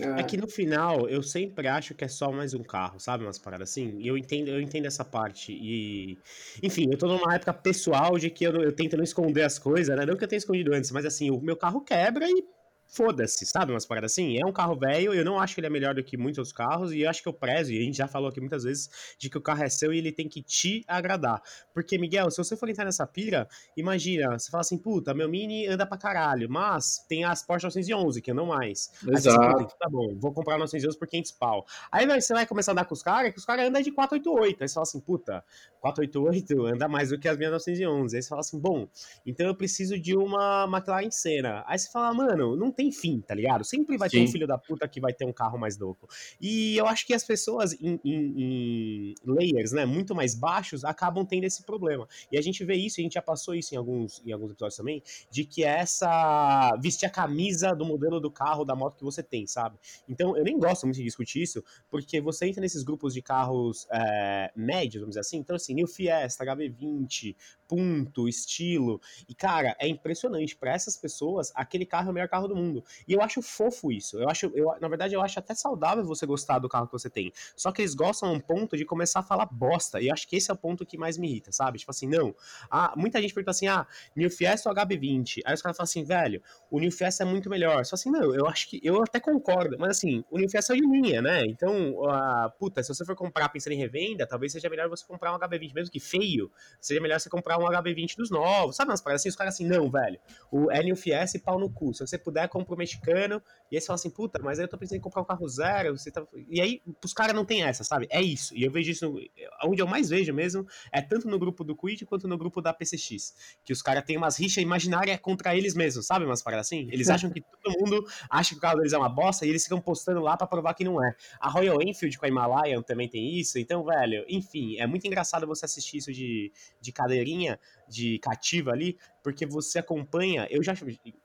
[0.00, 0.20] É.
[0.20, 3.24] é que no final eu sempre acho que é só mais um carro, sabe?
[3.24, 3.98] Umas paradas assim.
[3.98, 5.52] E eu entendo, eu entendo essa parte.
[5.52, 6.18] E.
[6.62, 9.96] Enfim, eu tô numa época pessoal de que eu, eu tento não esconder as coisas,
[9.96, 10.06] né?
[10.06, 12.44] Não que eu tenha escondido antes, mas assim, o meu carro quebra e
[12.90, 13.72] foda-se, sabe?
[13.72, 14.38] Umas paradas assim.
[14.38, 16.52] É um carro velho, eu não acho que ele é melhor do que muitos outros
[16.52, 18.90] carros, e eu acho que eu prezo, e a gente já falou aqui muitas vezes,
[19.18, 21.40] de que o carro é seu e ele tem que te agradar.
[21.72, 25.66] Porque, Miguel, se você for entrar nessa pira, imagina, você fala assim, puta, meu Mini
[25.66, 28.90] anda pra caralho, mas tem as Porsche 911, que andam mais.
[29.06, 29.40] Exato.
[29.40, 31.64] Aí você, tá bom, vou comprar 911 por 500 pau.
[31.92, 34.62] Aí você vai começar a andar com os caras, que os caras andam de 488.
[34.62, 35.44] Aí você fala assim, puta,
[35.80, 38.16] 488 anda mais do que as minhas 911.
[38.16, 38.88] Aí você fala assim, bom,
[39.24, 41.64] então eu preciso de uma McLaren Senna.
[41.66, 43.64] Aí você fala, mano, não tem fim, tá ligado?
[43.64, 44.18] Sempre vai Sim.
[44.18, 46.08] ter um filho da puta que vai ter um carro mais louco.
[46.40, 51.26] E eu acho que as pessoas em, em, em, layers, né, muito mais baixos, acabam
[51.26, 52.06] tendo esse problema.
[52.30, 54.76] E a gente vê isso, a gente já passou isso em alguns, em alguns episódios
[54.76, 59.04] também, de que é essa vestir a camisa do modelo do carro, da moto que
[59.04, 59.76] você tem, sabe?
[60.08, 63.86] Então eu nem gosto muito de discutir isso, porque você entra nesses grupos de carros
[63.90, 67.34] é, médios, vamos dizer assim, então assim, New Fiesta, HB20,
[67.70, 72.48] Punto, estilo, e cara, é impressionante, para essas pessoas, aquele carro é o melhor carro
[72.48, 72.82] do mundo.
[73.06, 74.18] E eu acho fofo isso.
[74.18, 77.08] Eu acho, eu, na verdade, eu acho até saudável você gostar do carro que você
[77.08, 77.32] tem.
[77.54, 80.00] Só que eles gostam a um ponto de começar a falar bosta.
[80.00, 81.78] E eu acho que esse é o ponto que mais me irrita, sabe?
[81.78, 82.34] Tipo assim, não.
[82.68, 85.42] Ah, muita gente pergunta assim: ah, New Fiesta ou HB20?
[85.44, 87.84] Aí os caras falam assim, velho, o New Fiesta é muito melhor.
[87.84, 88.80] Só assim, não, eu acho que.
[88.82, 91.44] Eu até concordo, mas assim, o New Fiesta é de linha, né?
[91.46, 95.32] Então, uh, puta, se você for comprar pensando em revenda, talvez seja melhor você comprar
[95.32, 98.90] um HB20, mesmo que feio, seja melhor você comprar um HB20 dos novos, sabe?
[98.90, 100.18] Umas paradas assim, os caras assim, não, velho,
[100.50, 101.92] o e pau no cu.
[101.94, 104.68] Se você puder, compra o mexicano, e aí você fala assim, puta, mas aí eu
[104.68, 106.22] tô pensando em comprar um carro zero, você tá...
[106.48, 108.06] E aí, os caras não tem essa, sabe?
[108.10, 108.54] É isso.
[108.56, 109.20] E eu vejo isso, no...
[109.64, 112.72] onde eu mais vejo mesmo, é tanto no grupo do Quid quanto no grupo da
[112.72, 113.34] PCX.
[113.64, 116.24] Que os caras têm umas rixas imaginárias contra eles mesmos, sabe?
[116.24, 116.88] Umas paradas assim.
[116.90, 119.62] Eles acham que todo mundo acha que o carro deles é uma bosta e eles
[119.62, 121.14] ficam postando lá para provar que não é.
[121.40, 123.58] A Royal Enfield com a Himalayan também tem isso.
[123.58, 128.70] Então, velho, enfim, é muito engraçado você assistir isso de, de cadeirinha, tinha de cativa
[128.70, 130.46] ali, porque você acompanha.
[130.50, 130.74] Eu já.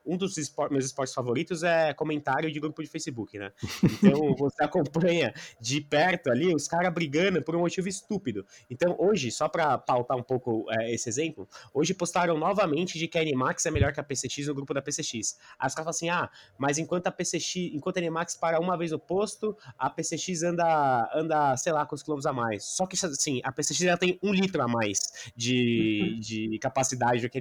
[0.04, 3.52] Um dos esport, meus esportes favoritos é comentário de grupo de Facebook, né?
[4.06, 8.44] Então você acompanha de perto ali os caras brigando por um motivo estúpido.
[8.70, 13.18] Então hoje, só para pautar um pouco é, esse exemplo, hoje postaram novamente de que
[13.18, 15.38] a NMAX é melhor que a PCX no grupo da PCX.
[15.58, 18.76] Aí os caras falam assim: ah, mas enquanto a PCX, enquanto a NMAX para uma
[18.76, 22.64] vez no posto, a PCX anda, anda sei lá, quantos quilômetros a mais.
[22.64, 24.98] Só que assim, a PCX já tem um litro a mais
[25.34, 27.40] de, de capacidade do que a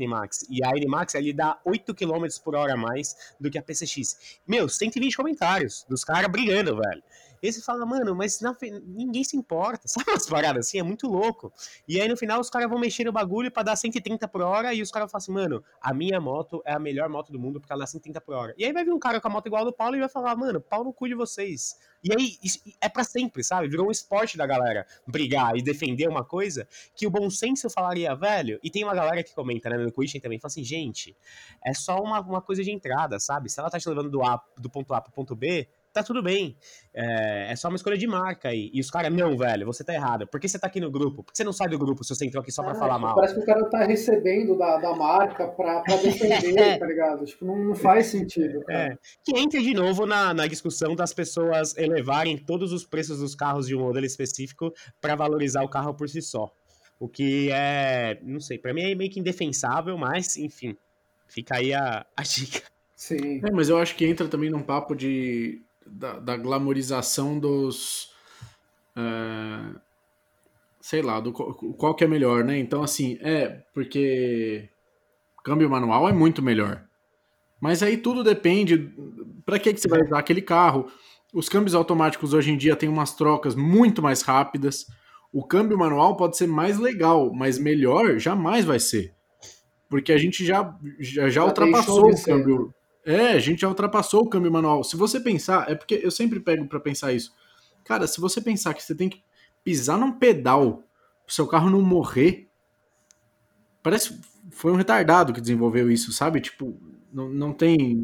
[0.49, 4.39] e a NMAX ele dá 8 km por hora a mais do que a PCX.
[4.47, 7.03] Meu, 120 comentários dos caras brigando, velho.
[7.45, 10.79] E aí você fala, mano, mas não, ninguém se importa, sabe umas paradas assim?
[10.79, 11.53] É muito louco.
[11.87, 14.73] E aí no final os caras vão mexer no bagulho para dar 130 por hora
[14.73, 17.59] e os caras falam assim, mano, a minha moto é a melhor moto do mundo
[17.59, 18.55] porque ela dá 130 por hora.
[18.57, 20.09] E aí vai vir um cara com a moto igual ao do Paulo e vai
[20.09, 21.77] falar, mano, pau no cu de vocês.
[22.03, 23.67] E aí isso é para sempre, sabe?
[23.67, 28.15] Virou um esporte da galera brigar e defender uma coisa que o bom senso falaria,
[28.15, 28.59] velho.
[28.63, 31.15] E tem uma galera que comenta, né, no Twitch também, fala assim, gente,
[31.63, 33.49] é só uma, uma coisa de entrada, sabe?
[33.51, 36.21] Se ela tá te levando do, a, do ponto A pro ponto B, tá tudo
[36.21, 36.57] bem.
[36.93, 38.69] É, é só uma escolha de marca aí.
[38.73, 40.27] E os caras, não, velho, você tá errado.
[40.27, 41.23] Por que você tá aqui no grupo?
[41.23, 42.99] Por que você não sai do grupo se você entrou aqui só pra é, falar
[42.99, 43.15] mal?
[43.15, 47.23] Parece que o cara tá recebendo da, da marca pra, pra defender, tá ligado?
[47.25, 48.61] Tipo, não, não faz sentido.
[48.69, 48.97] É.
[49.23, 53.67] Que entra de novo na, na discussão das pessoas elevarem todos os preços dos carros
[53.67, 56.51] de um modelo específico para valorizar o carro por si só.
[56.99, 60.77] O que é, não sei, para mim é meio que indefensável, mas enfim,
[61.27, 62.61] fica aí a, a dica.
[62.95, 63.41] Sim.
[63.45, 68.11] É, mas eu acho que entra também num papo de da, da glamorização dos
[68.95, 69.79] é,
[70.81, 72.57] sei lá, do qual que é melhor, né?
[72.57, 74.69] Então assim, é porque
[75.45, 76.83] câmbio manual é muito melhor.
[77.61, 78.91] Mas aí tudo depende
[79.45, 80.87] para que que você vai usar aquele carro.
[81.31, 84.87] Os câmbios automáticos hoje em dia têm umas trocas muito mais rápidas.
[85.31, 89.13] O câmbio manual pode ser mais legal, mas melhor jamais vai ser.
[89.87, 92.73] Porque a gente já, já, já, já ultrapassou o câmbio.
[93.05, 94.83] É, a gente já ultrapassou o câmbio manual.
[94.83, 97.33] Se você pensar, é porque eu sempre pego para pensar isso.
[97.83, 99.23] Cara, se você pensar que você tem que
[99.63, 100.83] pisar num pedal
[101.23, 102.49] pro seu carro não morrer,
[103.83, 104.19] parece
[104.51, 106.41] foi um retardado que desenvolveu isso, sabe?
[106.41, 106.75] Tipo,
[107.13, 108.03] não, não tem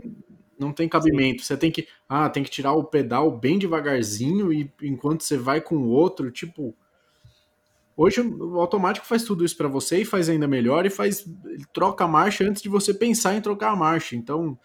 [0.59, 1.41] não tem cabimento.
[1.41, 1.47] Sim.
[1.47, 5.61] Você tem que ah, tem que tirar o pedal bem devagarzinho e enquanto você vai
[5.61, 6.75] com o outro, tipo,
[7.95, 11.65] Hoje o automático faz tudo isso para você e faz ainda melhor e faz ele
[11.73, 14.15] troca a marcha antes de você pensar em trocar a marcha.
[14.15, 14.57] Então,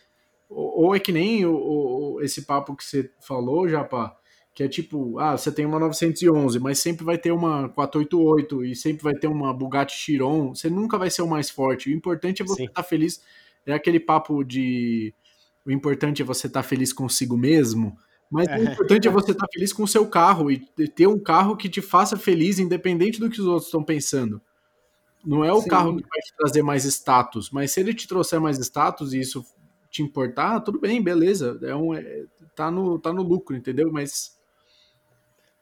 [0.49, 4.17] ou, é que nem o, o, esse papo que você falou, Japa,
[4.55, 8.75] que é tipo, ah, você tem uma 911, mas sempre vai ter uma 488 e
[8.75, 11.91] sempre vai ter uma Bugatti Chiron, você nunca vai ser o mais forte.
[11.91, 13.21] O importante é você estar tá feliz.
[13.67, 15.13] É aquele papo de
[15.67, 17.99] o importante é você estar tá feliz consigo mesmo.
[18.31, 18.57] Mas é.
[18.57, 21.57] o importante é você estar tá feliz com o seu carro e ter um carro
[21.57, 24.41] que te faça feliz, independente do que os outros estão pensando.
[25.25, 25.69] Não é o Sim.
[25.69, 29.19] carro que vai te trazer mais status, mas se ele te trouxer mais status e
[29.19, 29.45] isso
[29.97, 31.59] te importar, tudo bem, beleza.
[31.63, 33.91] É um, é, tá, no, tá no lucro, entendeu?
[33.91, 34.37] Mas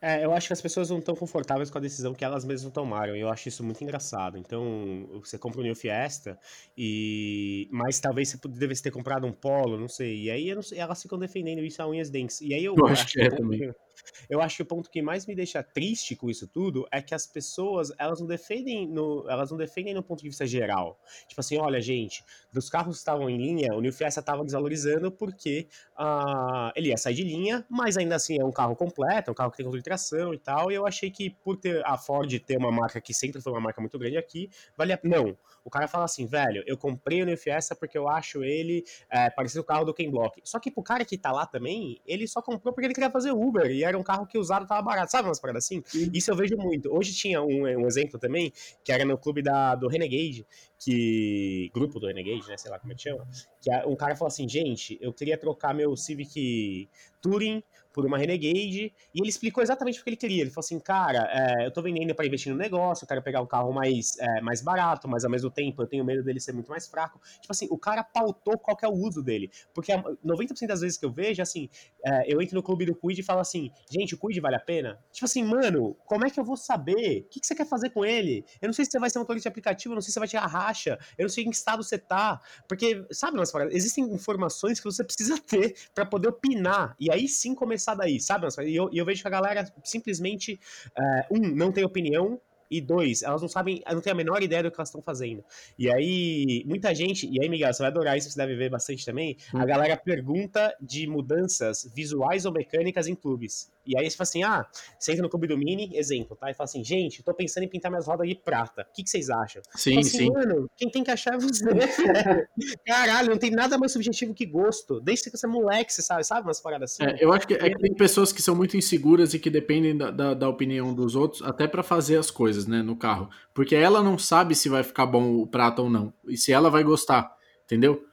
[0.01, 2.71] é, eu acho que as pessoas não estão confortáveis com a decisão que elas mesmas
[2.73, 3.17] tomaram.
[3.17, 4.37] E eu acho isso muito engraçado.
[4.37, 6.39] Então, você compra um New Fiesta,
[6.77, 7.69] e...
[7.73, 10.25] mas talvez você devesse ter comprado um Polo, não sei.
[10.25, 12.41] E aí sei, elas ficam defendendo isso a unhas dentes.
[12.41, 13.73] E aí eu, eu acho que é também.
[14.29, 17.15] Eu acho que o ponto que mais me deixa triste com isso tudo é que
[17.15, 20.99] as pessoas, elas não defendem no, elas não defendem no ponto de vista geral.
[21.29, 25.11] Tipo assim, olha, gente, dos carros que estavam em linha, o New Fiesta estava desvalorizando
[25.11, 29.33] porque uh, ele ia sair de linha, mas ainda assim é um carro completo, é
[29.33, 31.85] um carro que tem controle de tração e tal, e eu achei que por ter
[31.85, 35.01] a Ford ter uma marca que sempre foi uma marca muito grande aqui, vale a...
[35.03, 38.85] Não, o cara fala assim, velho, eu comprei o New Fiesta porque eu acho ele
[39.11, 40.41] é, parecido com o carro do Ken Block.
[40.45, 43.33] Só que pro cara que tá lá também, ele só comprou porque ele queria fazer
[43.33, 45.83] Uber, e era um carro que usado tava barato, sabe umas paradas assim?
[45.87, 46.11] Sim.
[46.13, 46.95] Isso eu vejo muito.
[46.95, 48.53] Hoje tinha um, um exemplo também,
[48.85, 50.47] que era no clube da, do Renegade,
[50.79, 51.71] que.
[51.75, 52.57] Grupo do Renegade, né?
[52.57, 53.27] Sei lá como é que chama.
[53.61, 56.89] Que um cara falou assim, gente, eu queria trocar meu Civic
[57.21, 57.63] Touring
[57.95, 60.43] por uma Renegade, e ele explicou exatamente o que ele queria.
[60.43, 63.41] Ele falou assim, cara, é, eu tô vendendo para investir no negócio, eu quero pegar
[63.41, 66.53] um carro mais, é, mais barato, mas ao mesmo tempo eu tenho medo dele ser
[66.53, 67.21] muito mais fraco.
[67.41, 69.49] Tipo assim, o cara pautou qual é o uso dele.
[69.73, 71.71] Porque 90% das vezes que eu vejo, assim,
[72.05, 74.61] é, eu entro no clube do Quid e falo assim, gente, o Quid vale a
[74.61, 74.99] pena?
[75.11, 77.23] Tipo assim, mano, como é que eu vou saber?
[77.23, 78.45] O que, que você quer fazer com ele?
[78.61, 80.21] Eu não sei se você vai ser motorista de aplicativo, eu não sei se você
[80.21, 82.41] vai tirar racha, eu não sei em que estado você tá.
[82.69, 86.95] Porque, sabe, umas existem informações que você precisa ter para poder opinar.
[87.01, 88.47] E aí sim começar daí, sabe?
[88.67, 90.61] E eu, eu vejo que a galera simplesmente,
[90.99, 94.63] uh, um, não tem opinião, e dois, elas não sabem, não têm a menor ideia
[94.63, 95.45] do que elas estão fazendo.
[95.79, 99.05] E aí, muita gente, e aí, Miguel, você vai adorar isso, você deve ver bastante
[99.05, 99.37] também.
[99.53, 99.59] Hum.
[99.59, 103.73] A galera pergunta de mudanças visuais ou mecânicas em clubes.
[103.87, 104.67] E aí você fala assim: ah,
[104.99, 106.51] você entra no clube do Mini, exemplo, tá?
[106.51, 108.83] E fala assim, gente, tô pensando em pintar minhas rodas de prata.
[108.83, 109.63] O que, que vocês acham?
[109.75, 110.31] Sim, assim, sim.
[110.31, 111.65] Mano, quem tem que achar é você.
[112.87, 115.01] Caralho, não tem nada mais subjetivo que gosto.
[115.01, 117.05] Desde que você é moleque, você sabe, sabe umas paradas assim.
[117.05, 119.97] É, eu acho que, é que, tem pessoas que são muito inseguras e que dependem
[119.97, 123.29] da, da, da opinião dos outros até para fazer as coisas, né, no carro.
[123.53, 126.13] Porque ela não sabe se vai ficar bom o prata ou não.
[126.27, 128.05] E se ela vai gostar, entendeu?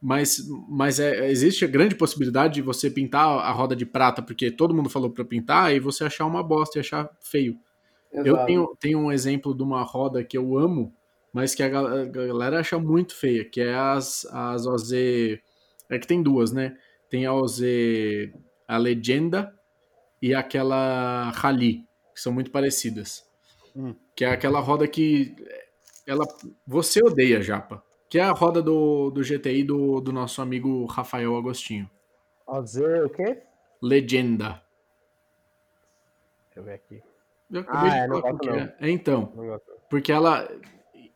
[0.00, 4.50] Mas, mas é, existe a grande possibilidade de você pintar a roda de prata porque
[4.50, 7.58] todo mundo falou para pintar e você achar uma bosta e achar feio.
[8.12, 8.28] Exato.
[8.28, 10.94] Eu tenho, tenho um exemplo de uma roda que eu amo,
[11.32, 14.92] mas que a galera acha muito feia, que é as, as OZ.
[14.92, 16.76] É que tem duas, né?
[17.08, 17.60] Tem a OZ,
[18.66, 19.54] a Legenda
[20.22, 21.84] e aquela Rally,
[22.14, 23.24] que são muito parecidas.
[23.76, 23.94] Hum.
[24.16, 25.34] Que é aquela roda que
[26.06, 26.24] ela
[26.66, 27.82] você odeia, Japa.
[28.10, 31.88] Que é a roda do, do GTI do, do nosso amigo Rafael Agostinho.
[32.44, 33.38] Fazer o quê?
[33.80, 34.60] Legenda.
[36.46, 37.00] Deixa eu ver aqui.
[37.52, 38.54] Eu ah, é, não gosto, não.
[38.56, 38.74] É.
[38.80, 38.90] é.
[38.90, 39.32] Então,
[39.88, 40.48] porque ela,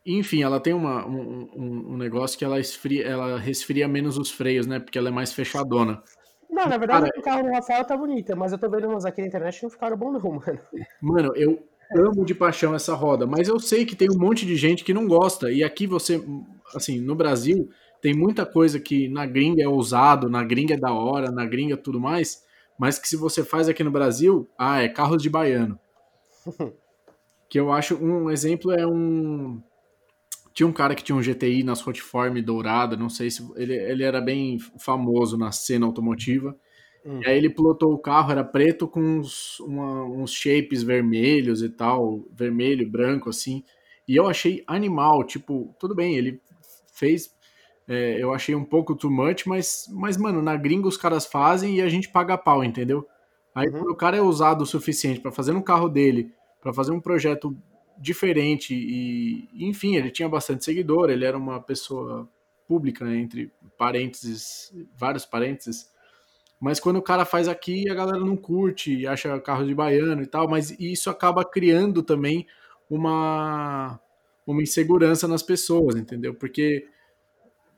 [0.05, 4.31] enfim, ela tem uma, um, um, um, negócio que ela esfria, ela resfria menos os
[4.31, 4.79] freios, né?
[4.79, 6.01] Porque ela é mais fechadona.
[6.49, 9.03] Não, na verdade Cara, o carro do Rafael tá bonita, mas eu tô vendo umas
[9.03, 10.59] aqui na internet que não ficaram bom não, mano.
[11.01, 11.61] Mano, eu
[11.93, 14.93] amo de paixão essa roda, mas eu sei que tem um monte de gente que
[14.93, 15.51] não gosta.
[15.51, 16.23] E aqui você,
[16.75, 17.69] assim, no Brasil,
[18.01, 21.77] tem muita coisa que na gringa é ousado, na gringa é da hora, na gringa
[21.77, 22.43] tudo mais,
[22.77, 25.79] mas que se você faz aqui no Brasil, ah, é carros de baiano.
[27.49, 29.61] que eu acho um exemplo é um
[30.53, 34.03] tinha um cara que tinha um GTI nas Hotform dourada, não sei se ele, ele
[34.03, 36.55] era bem famoso na cena automotiva.
[37.05, 37.19] Hum.
[37.21, 41.69] E aí ele plotou o carro, era preto com uns, uma, uns shapes vermelhos e
[41.69, 43.65] tal, vermelho, branco, assim.
[44.07, 46.41] E eu achei animal, tipo, tudo bem, ele
[46.97, 47.33] fez.
[47.87, 51.77] É, eu achei um pouco too much, mas, mas, mano, na gringa os caras fazem
[51.77, 53.07] e a gente paga pau, entendeu?
[53.53, 53.91] Aí uhum.
[53.91, 57.55] o cara é usado o suficiente para fazer no carro dele, para fazer um projeto
[57.97, 62.27] diferente e, enfim, ele tinha bastante seguidor, ele era uma pessoa
[62.67, 65.89] pública, né, entre parênteses, vários parênteses,
[66.59, 70.25] mas quando o cara faz aqui, a galera não curte, acha carro de baiano e
[70.25, 72.47] tal, mas isso acaba criando também
[72.89, 73.99] uma,
[74.45, 76.33] uma insegurança nas pessoas, entendeu?
[76.33, 76.85] Porque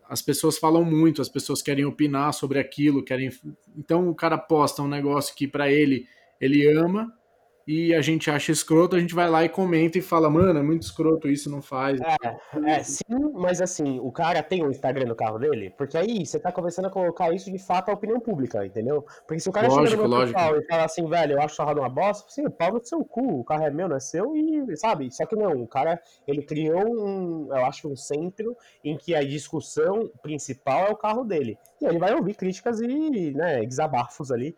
[0.09, 3.29] as pessoas falam muito, as pessoas querem opinar sobre aquilo, querem.
[3.75, 6.05] Então o cara posta um negócio que para ele
[6.39, 7.11] ele ama,
[7.67, 10.63] e a gente acha escroto, a gente vai lá e comenta e fala, mano, é
[10.63, 11.99] muito escroto isso, não faz.
[11.99, 13.03] É, é sim,
[13.33, 16.49] mas assim, o cara tem o um Instagram no carro dele, porque aí você tá
[16.49, 19.05] começando a colocar isso de fato à opinião pública, entendeu?
[19.27, 20.27] Porque se o cara lógico, chega no meu
[20.59, 23.41] e fala assim, velho, eu acho roda uma bosta, assim, o pau no seu cu,
[23.41, 25.13] o carro é meu, não é seu, e sabe?
[25.13, 29.21] Só que não, o cara, ele criou um, eu acho, um centro em que a
[29.21, 31.57] discussão principal é o carro dele.
[31.81, 34.55] E ele vai ouvir críticas e, né, desabafos ali,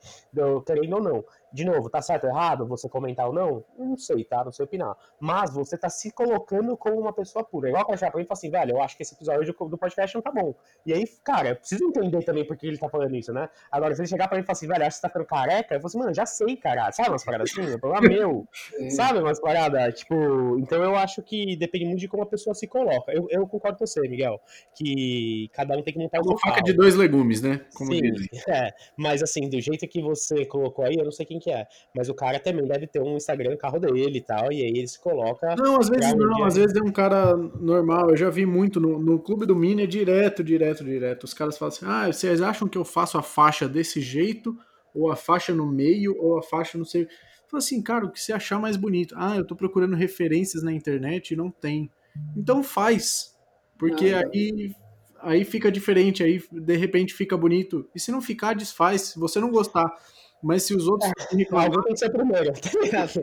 [0.65, 3.63] querendo ou não de novo, tá certo ou errado você comentar ou não?
[3.77, 4.43] Não sei, tá?
[4.43, 4.95] Não sei opinar.
[5.19, 7.69] Mas você tá se colocando como uma pessoa pura.
[7.69, 9.77] Igual que chegar pra mim e falar assim, velho, eu acho que esse episódio do
[9.77, 10.53] podcast não tá bom.
[10.85, 13.49] E aí, cara, eu preciso entender também por que ele tá falando isso, né?
[13.71, 15.25] Agora, se ele chegar pra mim e falar assim, velho, acho que você tá ficando
[15.25, 16.91] careca, eu falo assim, mano, já sei, cara.
[16.91, 17.77] Sabe umas paradas assim?
[17.79, 18.47] Problema é meu.
[18.89, 19.99] Sabe umas paradas?
[19.99, 23.11] Tipo, então eu acho que depende muito de como a pessoa se coloca.
[23.11, 24.39] Eu, eu concordo com você, Miguel,
[24.75, 27.08] que cada um tem que montar o Uma faca de dois legumes,
[27.41, 27.61] né?
[27.75, 28.29] Como Sim, dizem.
[28.47, 28.71] é.
[28.97, 31.67] Mas assim, do jeito que você colocou aí, eu não sei quem que é.
[31.95, 34.87] Mas o cara também deve ter um Instagram carro dele e tal, e aí ele
[34.87, 35.55] se coloca.
[35.57, 38.09] Não, às vezes não, às vezes é um cara normal.
[38.09, 41.23] Eu já vi muito no, no clube do Mini, é direto, direto, direto.
[41.23, 44.57] Os caras falam assim: ah, vocês acham que eu faço a faixa desse jeito,
[44.93, 47.07] ou a faixa no meio, ou a faixa não sei.
[47.47, 49.15] Fala assim, cara, o que você achar mais bonito?
[49.17, 51.89] Ah, eu tô procurando referências na internet e não tem.
[52.37, 53.35] Então faz.
[53.77, 54.75] Porque ah, aí
[55.21, 57.89] aí fica diferente, aí de repente fica bonito.
[57.93, 59.01] E se não ficar, desfaz.
[59.01, 59.93] Se você não gostar
[60.41, 61.09] mas se os outros.
[61.09, 61.13] É,
[61.51, 63.19] alguém tem que ser o primeiro, tá ligado?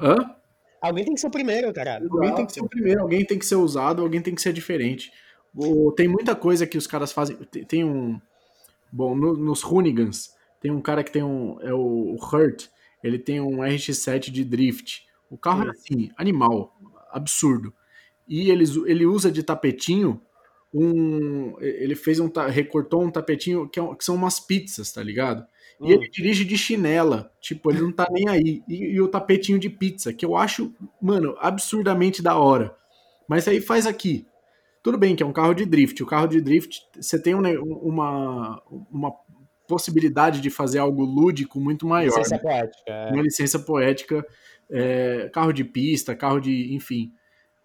[0.00, 0.36] Hã?
[0.80, 1.64] Alguém tem que ser o primeiro.
[1.70, 4.52] Alguém tem que ser o primeiro, alguém tem que ser usado, alguém tem que ser
[4.52, 5.10] diferente.
[5.96, 7.36] Tem muita coisa que os caras fazem.
[7.36, 8.20] Tem um.
[8.92, 11.58] Bom, no, nos Hoonigans, tem um cara que tem um.
[11.60, 12.68] É o Hurt.
[13.02, 15.06] Ele tem um RX7 de drift.
[15.30, 16.76] O carro é assim, animal,
[17.10, 17.72] absurdo.
[18.28, 20.20] E ele, ele usa de tapetinho
[20.72, 21.56] um.
[21.60, 22.30] Ele fez um.
[22.48, 25.44] recortou um tapetinho que, é, que são umas pizzas, tá ligado?
[25.80, 25.90] E hum.
[25.90, 27.32] ele dirige de chinela.
[27.40, 28.62] Tipo, ele não tá nem aí.
[28.68, 32.76] E, e, o tapetinho de pizza, que eu acho, mano, absurdamente da hora.
[33.28, 34.26] Mas aí faz aqui.
[34.82, 36.02] Tudo bem que é um carro de drift.
[36.02, 39.12] O carro de drift, você tem um, uma, uma
[39.68, 42.16] possibilidade de fazer algo lúdico muito maior.
[42.16, 42.40] Licença né?
[42.40, 42.82] poética.
[42.86, 43.12] É.
[43.12, 44.26] Uma licença poética.
[44.70, 46.74] É, carro de pista, carro de.
[46.74, 47.12] Enfim.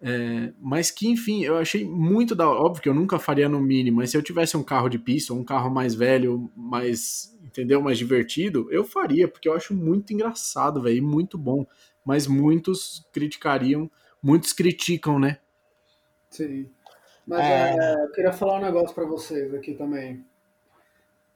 [0.00, 2.48] É, mas que, enfim, eu achei muito da.
[2.48, 5.32] Óbvio que eu nunca faria no mínimo, mas se eu tivesse um carro de pista,
[5.32, 7.80] ou um carro mais velho, mais entendeu?
[7.80, 11.66] Mais divertido, eu faria, porque eu acho muito engraçado, velho, muito bom.
[12.04, 13.90] Mas muitos criticariam,
[14.22, 15.38] muitos criticam, né?
[16.30, 16.70] Sim.
[17.26, 17.76] Mas é...
[17.76, 20.24] É, eu queria falar um negócio para vocês aqui também.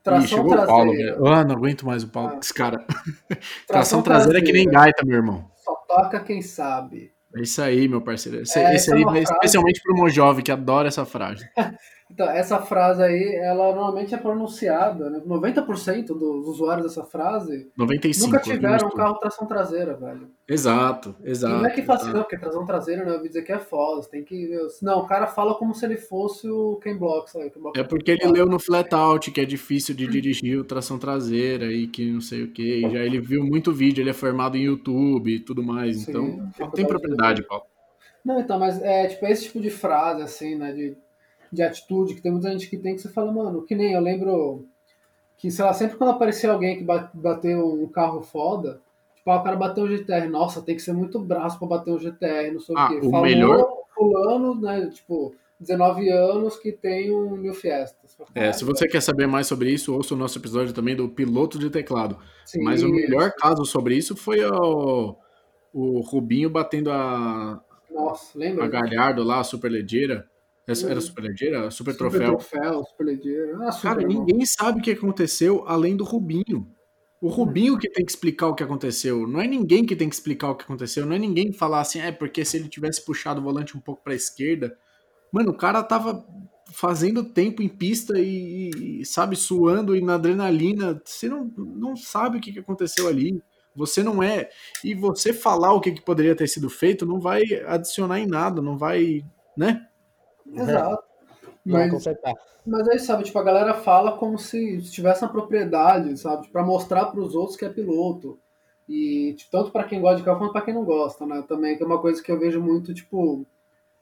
[0.02, 1.14] Tração Ih, traseira.
[1.16, 2.38] Paulo, ah, não aguento mais o Paulo, ah.
[2.40, 2.78] esse cara.
[3.66, 5.50] Tração, Tração traseira, é que nem gaita, meu irmão.
[5.56, 7.12] Só toca quem sabe.
[7.36, 8.42] É isso aí, meu parceiro.
[8.42, 11.48] Esse, é, esse aí, é especialmente para o jovem que adora essa frase.
[12.10, 15.22] Então, essa frase aí, ela normalmente é pronunciada, né?
[15.26, 20.28] 90% dos usuários dessa frase 95, nunca tiveram um carro tração traseira, velho.
[20.48, 21.54] Exato, exato.
[21.54, 23.10] E não é que assim, não, porque tração traseira, né?
[23.10, 24.50] Eu ouvi dizer que é foda, tem que...
[24.82, 27.50] Não, o cara fala como se ele fosse o Ken Block, sabe?
[27.56, 30.98] Block é porque ele leu no flat out que é difícil de dirigir o tração
[30.98, 32.82] traseira e que não sei o que.
[32.82, 36.70] Já ele viu muito vídeo, ele é formado em YouTube e tudo mais, Sim, então
[36.70, 37.64] tem propriedade, Paulo.
[38.24, 40.72] Não, então, mas é tipo esse tipo de frase, assim, né?
[40.72, 40.96] De
[41.52, 44.00] de atitude, que tem muita gente que tem, que você fala, mano, que nem eu
[44.00, 44.66] lembro
[45.36, 48.80] que, sei lá, sempre quando aparecia alguém que bateu um carro foda,
[49.16, 51.92] tipo, ah, o cara bateu um GTR, nossa, tem que ser muito braço pra bater
[51.92, 53.06] um GTR, não sei ah, o quê.
[53.06, 53.66] O Falou melhor...
[53.94, 58.16] fulano, né, tipo, 19 anos que tem um New Fiestas.
[58.34, 61.58] É, se você quer saber mais sobre isso, ouça o nosso episódio também do piloto
[61.58, 62.16] de teclado.
[62.46, 65.14] Sim, Mas o melhor caso sobre isso foi o,
[65.72, 68.64] o Rubinho batendo a, Nossa, lembra?
[68.64, 70.26] a Galhardo lá, a Superlegeira.
[70.72, 71.00] Era hum.
[71.00, 71.70] Super Legeira?
[71.70, 72.38] Super, Troféu?
[72.40, 73.58] Super Troféu, Super Legeira.
[73.62, 76.66] Ah, Cara, ninguém sabe o que aconteceu além do Rubinho.
[77.20, 79.26] O Rubinho que tem que explicar o que aconteceu.
[79.26, 81.04] Não é ninguém que tem que explicar o que aconteceu.
[81.04, 83.80] Não é ninguém que falar assim, é porque se ele tivesse puxado o volante um
[83.80, 84.74] pouco para a esquerda.
[85.30, 86.24] Mano, o cara tava
[86.72, 91.00] fazendo tempo em pista e, e, sabe, suando e na adrenalina.
[91.04, 93.42] Você não, não sabe o que, que aconteceu ali.
[93.76, 94.48] Você não é.
[94.82, 98.62] E você falar o que, que poderia ter sido feito não vai adicionar em nada,
[98.62, 99.22] não vai.
[99.56, 99.86] né?
[100.54, 101.04] Exato.
[101.64, 101.92] Mas,
[102.66, 106.48] mas aí, sabe, tipo, a galera fala como se estivesse na propriedade, sabe?
[106.48, 108.38] para mostrar para os outros que é piloto.
[108.88, 111.44] E tipo, tanto para quem gosta de carro quanto para quem não gosta, né?
[111.46, 113.46] Também que é uma coisa que eu vejo muito, tipo,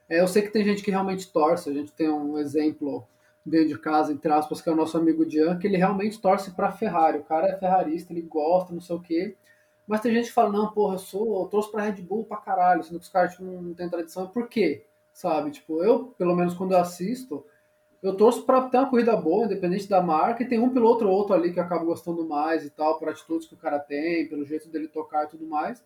[0.09, 3.07] é, eu sei que tem gente que realmente torce, a gente tem um exemplo
[3.45, 6.53] dentro de casa, entre aspas, que é o nosso amigo Dian, que ele realmente torce
[6.53, 7.19] para Ferrari.
[7.19, 9.37] O cara é ferrarista, ele gosta, não sei o quê.
[9.87, 12.37] Mas tem gente que fala, não, porra, eu sou, eu torço pra Red Bull pra
[12.37, 14.27] caralho, sendo que os caras tipo, não têm tradição.
[14.29, 14.87] Por quê?
[15.19, 15.51] Sabe?
[15.51, 17.45] Tipo, eu, pelo menos quando eu assisto,
[18.01, 21.11] eu torço para ter uma corrida boa, independente da marca, e tem um piloto ou
[21.11, 24.45] outro ali que acaba gostando mais e tal, por atitudes que o cara tem, pelo
[24.45, 25.83] jeito dele tocar e tudo mais.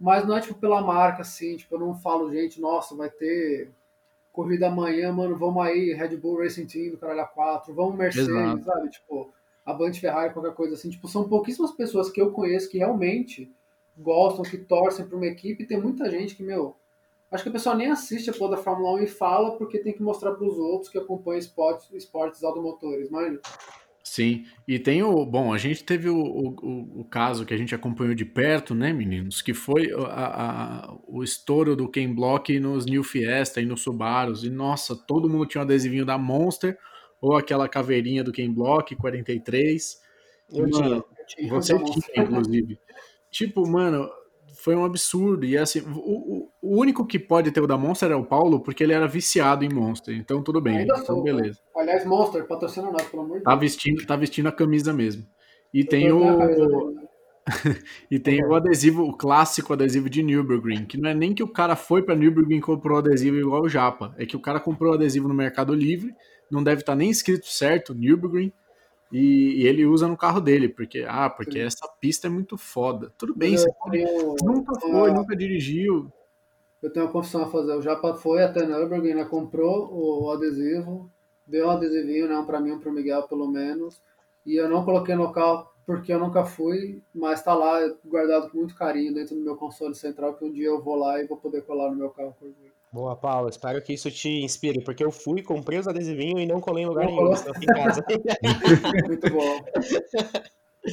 [0.00, 3.70] Mas não é tipo pela marca, assim, tipo, eu não falo, gente, nossa, vai ter
[4.32, 8.64] corrida amanhã, mano, vamos aí, Red Bull Racing Team do Caralho 4, vamos Mercedes, Exato.
[8.64, 8.88] sabe?
[8.88, 9.30] Tipo,
[9.66, 10.88] Avante Ferrari, qualquer coisa assim.
[10.88, 13.52] Tipo, são pouquíssimas pessoas que eu conheço que realmente
[13.98, 16.74] gostam, que torcem para uma equipe, e tem muita gente que, meu,
[17.32, 19.92] acho que a pessoa nem assiste a porra da Fórmula 1 e fala porque tem
[19.92, 23.38] que mostrar para os outros que acompanham esportes, esportes automotores, mas
[24.04, 25.24] Sim, e tem o.
[25.24, 28.92] Bom, a gente teve o, o, o, caso que a gente acompanhou de perto, né,
[28.92, 29.40] meninos?
[29.40, 34.42] Que foi a, a, o estouro do Ken Block nos New Fiesta e nos Subarus.
[34.42, 36.76] E nossa, todo mundo tinha um adesivinho da Monster
[37.20, 40.00] ou aquela caveirinha do Ken Block 43.
[40.52, 41.48] Eu mano, tinha.
[41.50, 42.78] Você tinha, inclusive.
[43.30, 44.10] tipo, mano,
[44.54, 45.44] foi um absurdo.
[45.44, 48.82] E assim, o, o, único que pode ter o da Monster é o Paulo, porque
[48.82, 50.16] ele era viciado em Monster.
[50.16, 50.78] Então tudo bem.
[50.78, 51.58] Ainda então, sou, beleza.
[51.76, 53.60] Aliás, Monster, patrocina nós, pelo amor de tá Deus.
[53.60, 55.24] Vestindo, tá vestindo a camisa mesmo.
[55.72, 56.94] E Eu tem o.
[58.10, 61.48] e tem o adesivo, o clássico adesivo de Nürburgring, que não é nem que o
[61.48, 64.92] cara foi para Nürburgring e comprou adesivo igual o Japa, é que o cara comprou
[64.92, 66.14] o adesivo no Mercado Livre,
[66.48, 68.52] não deve estar tá nem escrito certo Nürburgring,
[69.12, 73.12] e, e, ele usa no carro dele, porque, ah, porque essa pista é muito foda.
[73.18, 74.02] Tudo bem, você pode,
[74.42, 75.12] nunca foi, uma...
[75.12, 76.10] nunca dirigiu.
[76.82, 77.74] Eu tenho uma confissão a fazer.
[77.74, 81.10] O Japa foi até Nürburgring, né, comprou o, o adesivo,
[81.46, 84.00] deu um adesivinho, né, um para mim, um para o Miguel, pelo menos,
[84.44, 88.58] e eu não coloquei no carro porque eu nunca fui, mas está lá guardado com
[88.58, 91.36] muito carinho dentro do meu console central, que um dia eu vou lá e vou
[91.36, 92.50] poder colar no meu carro por.
[92.92, 93.48] Boa, Paula.
[93.48, 96.86] Espero que isso te inspire, porque eu fui, comprei os adesivinhos e não colei em
[96.86, 98.04] lugar nenhum, em casa.
[99.08, 99.64] Muito bom.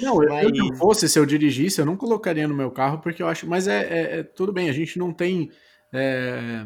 [0.01, 0.43] Não, mas...
[0.45, 3.45] eu, não fosse, se eu dirigisse, eu não colocaria no meu carro, porque eu acho.
[3.45, 5.51] Mas é, é, é tudo bem, a gente não tem.
[5.91, 6.65] É,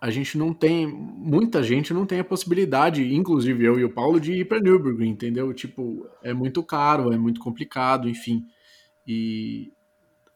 [0.00, 0.86] a gente não tem.
[0.86, 5.10] Muita gente não tem a possibilidade, inclusive eu e o Paulo, de ir para Nürburgring,
[5.10, 5.52] entendeu?
[5.52, 8.44] Tipo, é muito caro, é muito complicado, enfim.
[9.04, 9.72] E,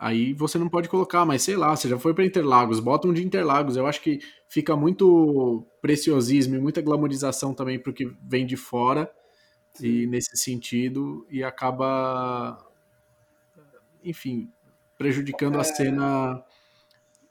[0.00, 3.12] aí você não pode colocar, mas sei lá, você já foi para Interlagos, bota um
[3.12, 3.76] de Interlagos.
[3.76, 8.56] Eu acho que fica muito preciosismo e muita glamorização também para o que vem de
[8.56, 9.12] fora,
[9.74, 9.86] Sim.
[9.86, 12.66] e nesse sentido, e acaba,
[14.02, 14.50] enfim,
[14.96, 15.60] prejudicando é...
[15.60, 16.42] a cena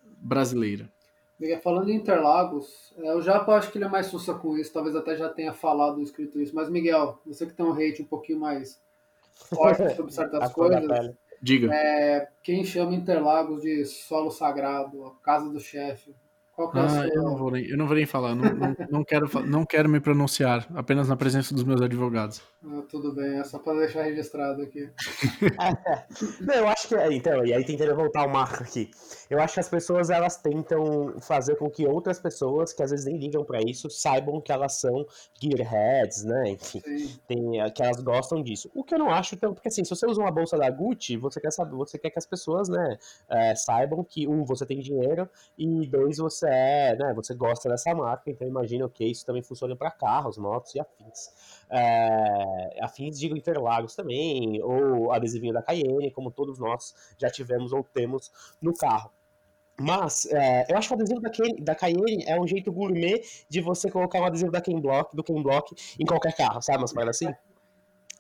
[0.04, 0.92] brasileira.
[1.40, 4.74] Miguel, falando em Interlagos, é, o Japa acho que ele é mais sussa com isso,
[4.74, 8.06] talvez até já tenha falado, escrito isso, mas Miguel, você que tem um hate um
[8.06, 8.80] pouquinho mais
[9.34, 11.74] forte sobre certas coisas, Diga.
[11.74, 16.14] É, quem chama Interlagos de solo sagrado, casa do chefe.
[16.60, 18.76] Qual que é ah, eu, não vou nem, eu não vou nem falar, não, não,
[18.90, 22.42] não, quero, não quero me pronunciar, apenas na presença dos meus advogados.
[22.62, 24.90] Ah, tudo bem, é só para deixar registrado aqui.
[26.42, 26.96] não, eu acho que.
[26.96, 28.92] É, então, e aí tentando voltar o marco aqui.
[29.30, 33.06] Eu acho que as pessoas elas tentam fazer com que outras pessoas, que às vezes
[33.06, 35.06] nem ligam para isso, saibam que elas são
[35.42, 36.50] gearheads, né?
[36.50, 36.82] Enfim,
[37.26, 38.70] tem, que elas gostam disso.
[38.76, 41.16] O que eu não acho, então, porque assim, se você usa uma bolsa da Gucci,
[41.16, 42.98] você quer saber, você quer que as pessoas, né,
[43.30, 47.94] é, saibam que, um, você tem dinheiro, e dois, você é, né, você gosta dessa
[47.94, 51.30] marca, então imagina que isso também funciona para carros, motos e afins.
[51.70, 57.84] É, afins de Interlagos também, ou adesivinho da Cayenne, como todos nós já tivemos ou
[57.84, 58.32] temos
[58.62, 59.12] no carro.
[59.80, 63.22] Mas é, eu acho que o adesivo da, Ken, da Cayenne é um jeito gourmet
[63.48, 66.80] de você colocar um adesivo da Ken Block, do Ken Block em qualquer carro, sabe?
[66.80, 67.34] Umas paradas assim?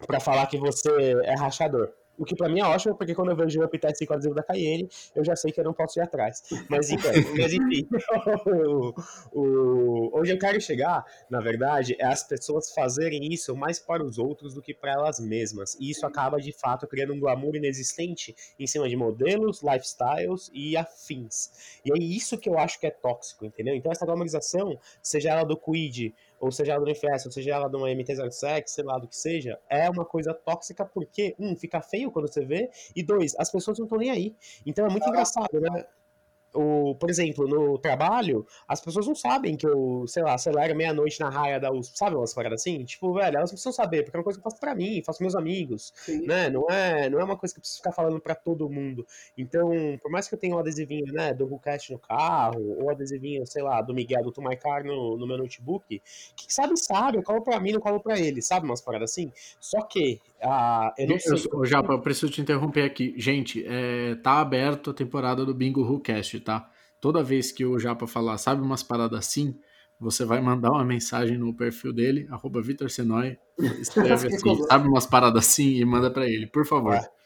[0.07, 0.89] Pra falar que você
[1.25, 1.91] é rachador.
[2.19, 4.43] O que para mim é ótimo, porque quando eu vejo o Uptest com adesivo da
[4.43, 6.43] Cayenne, eu já sei que eu não posso ir atrás.
[6.69, 7.87] Mas, então, mas enfim,
[8.45, 8.93] o,
[9.31, 14.17] o, onde eu quero chegar, na verdade, é as pessoas fazerem isso mais para os
[14.17, 15.75] outros do que para elas mesmas.
[15.79, 20.75] E isso acaba, de fato, criando um glamour inexistente em cima de modelos, lifestyles e
[20.75, 21.79] afins.
[21.85, 23.75] E é isso que eu acho que é tóxico, entendeu?
[23.75, 27.69] Então, essa glamorização, seja ela do Quid, ou seja ela do NFS, ou seja ela
[27.69, 31.81] de uma MT-07, sei lá do que seja, é uma coisa tóxica porque, um, fica
[31.81, 34.35] feio quando você vê, e dois, as pessoas não estão nem aí.
[34.65, 35.85] Então é muito engraçado, né?
[36.53, 41.19] O, por exemplo, no trabalho, as pessoas não sabem que eu, sei lá, acelero meia-noite
[41.19, 42.83] na raia da USP, sabe umas paradas assim?
[42.83, 45.21] Tipo, velho, elas precisam saber, porque é uma coisa que eu faço pra mim, faço
[45.21, 46.25] meus amigos, Sim.
[46.25, 46.49] né?
[46.49, 49.05] Não é, não é uma coisa que eu preciso ficar falando pra todo mundo.
[49.37, 49.71] Então,
[50.01, 53.61] por mais que eu tenha um adesivinho, né, do Rucast no carro, ou adesivinho, sei
[53.61, 56.01] lá, do Miguel, do Tumaicar no, no meu notebook,
[56.35, 59.31] que sabe, sabe, eu colo pra mim, não colo pra ele, sabe umas paradas assim?
[59.59, 61.33] Só que, ah, eu não sei...
[61.51, 63.13] Eu, Japa, eu preciso te interromper aqui.
[63.17, 66.69] Gente, é, tá aberto a temporada do Bingo Rucast, tá?
[66.99, 69.57] Toda vez que o Japa falar, sabe, umas paradas assim,
[69.99, 73.37] você vai mandar uma mensagem no perfil dele, arroba Vitor Senoi,
[73.79, 76.95] escreve assim, sabe umas paradas assim e manda para ele, por favor.
[76.95, 77.18] É.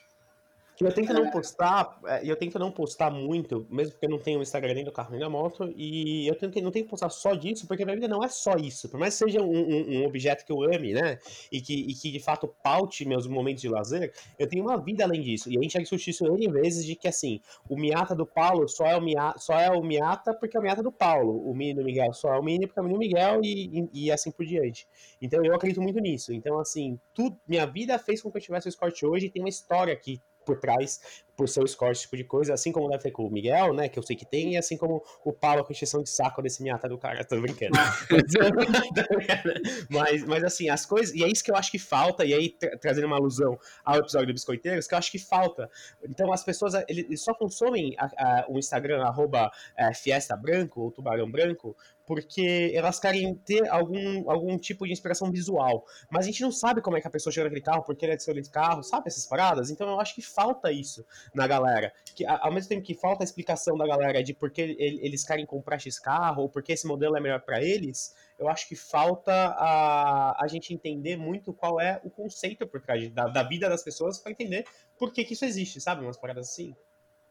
[0.84, 4.40] Eu tento não postar, é, eu tento não postar muito, mesmo porque eu não tenho
[4.40, 7.10] o Instagram nem do carro nem da moto, e eu tento, não tenho que postar
[7.10, 8.90] só disso, porque minha vida não é só isso.
[8.90, 11.18] Por mais que seja um, um, um, objeto que eu ame, né,
[11.52, 15.04] e que, e que de fato paute meus momentos de lazer, eu tenho uma vida
[15.04, 15.50] além disso.
[15.50, 18.68] E a gente já discutiu isso N vezes de que, assim, o Miata do Paulo
[18.68, 21.56] só é o Miata, só é o Miata porque é o Miata do Paulo, o
[21.56, 24.06] Mini do Miguel só é o Mini porque é o Mini do Miguel e, e,
[24.06, 24.86] e assim por diante.
[25.22, 26.34] Então eu acredito muito nisso.
[26.34, 29.42] Então, assim, tudo, minha vida fez com que eu tivesse o Escort hoje e tem
[29.42, 31.00] uma história aqui por trás
[31.36, 33.90] por seu score, esse tipo de coisa, assim como deve ter com o Miguel, né,
[33.90, 36.62] que eu sei que tem, e assim como o Paulo com exceção de saco desse
[36.62, 37.72] miata do cara, tô brincando.
[39.90, 42.50] mas, mas assim, as coisas, e é isso que eu acho que falta, e aí
[42.50, 45.70] tra trazendo uma alusão ao episódio do Biscoiteiros, que eu acho que falta.
[46.04, 50.92] Então as pessoas, eles só consomem a, a, o Instagram, arroba é, Fiesta Branco, ou
[50.92, 51.76] Tubarão Branco,
[52.06, 55.86] porque elas querem ter algum, algum tipo de inspiração visual.
[56.10, 58.14] Mas a gente não sabe como é que a pessoa chega naquele carro, porque ele
[58.14, 59.70] é de carro, sabe essas paradas?
[59.70, 61.94] Então eu acho que falta isso na galera.
[62.16, 65.46] Que ao mesmo tempo que falta a explicação da galera de por que eles querem
[65.46, 68.76] comprar X carro, ou por que esse modelo é melhor para eles, eu acho que
[68.76, 73.70] falta a, a gente entender muito qual é o conceito por trás da, da vida
[73.70, 74.66] das pessoas para entender
[74.98, 76.04] por que, que isso existe, sabe?
[76.04, 76.76] Umas paradas assim.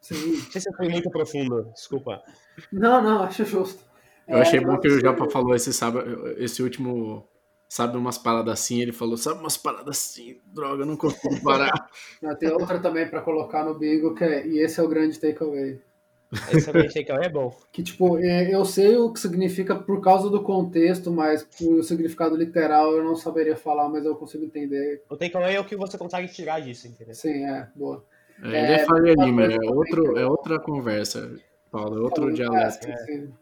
[0.01, 0.15] Sim.
[0.15, 2.23] Não sei se foi muito profundo, desculpa.
[2.73, 3.92] Não, não, acho justo.
[4.33, 5.99] Eu achei é, bom que o Japa falou esse, sabe,
[6.39, 7.29] esse último,
[7.69, 8.81] sabe, umas paradas assim.
[8.81, 11.73] Ele falou, sabe, umas paradas assim, droga, não consigo parar.
[12.39, 15.81] tem outra também para colocar no bingo, que é, e esse é o grande takeaway.
[16.51, 17.55] Esse é o grande takeaway, é bom.
[17.71, 22.35] Que, tipo, é, eu sei o que significa por causa do contexto, mas por significado
[22.35, 25.03] literal eu não saberia falar, mas eu consigo entender.
[25.11, 27.15] O takeaway é o que você consegue tirar disso, entendeu?
[27.15, 28.05] Sim, é, boa.
[28.43, 31.37] É, ele é, é Faria é, outro, é outra conversa,
[31.71, 32.89] Paulo, é outro dialeto.
[32.89, 33.42] É, sim, sim.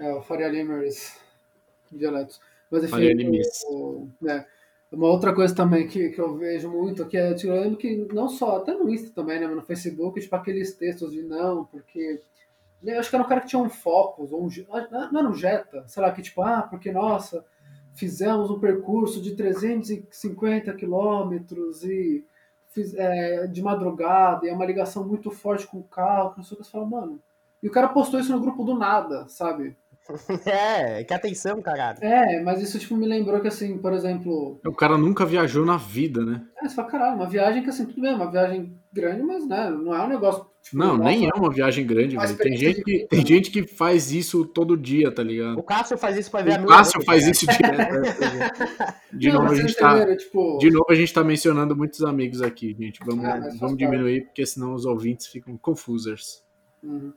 [0.00, 1.16] É, o Faria Limers
[1.92, 2.40] dialetos.
[2.70, 4.46] Mas enfim, o, né,
[4.90, 8.08] uma outra coisa também que, que eu vejo muito, que é, tipo, eu lembro que
[8.12, 12.20] não só, até no Insta também, né, no Facebook, tipo aqueles textos de não, porque
[12.82, 14.48] eu acho que era um cara que tinha um Focus, ou um,
[15.12, 17.44] não era um Jetta, sei lá, que tipo, ah, porque, nossa,
[17.92, 22.24] fizemos um percurso de 350 quilômetros e
[22.70, 26.44] fiz, é, de madrugada, e é uma ligação muito forte com o carro, que não
[26.44, 27.20] sei o que, você fala, mano,
[27.62, 29.76] e o cara postou isso no grupo do nada, sabe?
[30.46, 31.98] É, que atenção, caralho.
[32.02, 34.60] É, mas isso tipo, me lembrou que, assim, por exemplo.
[34.66, 36.42] O cara nunca viajou na vida, né?
[36.62, 39.70] É, você fala, caralho, uma viagem que, assim, tudo bem, uma viagem grande, mas, né,
[39.70, 40.44] não é um negócio.
[40.62, 42.36] Tipo, não, nossa, nem é uma viagem grande, velho.
[42.36, 45.58] Tem gente, que, tem gente que faz isso todo dia, tá ligado?
[45.58, 46.62] O Cássio faz isso pra ver a.
[46.62, 48.02] O Cássio faz isso direto.
[49.12, 50.58] de, não, novo, a gente tá, tipo...
[50.58, 53.00] de novo, a gente tá mencionando muitos amigos aqui, gente.
[53.06, 56.42] Vamos, é, vamos diminuir, porque senão os ouvintes ficam confusos.
[56.82, 57.12] Uhum.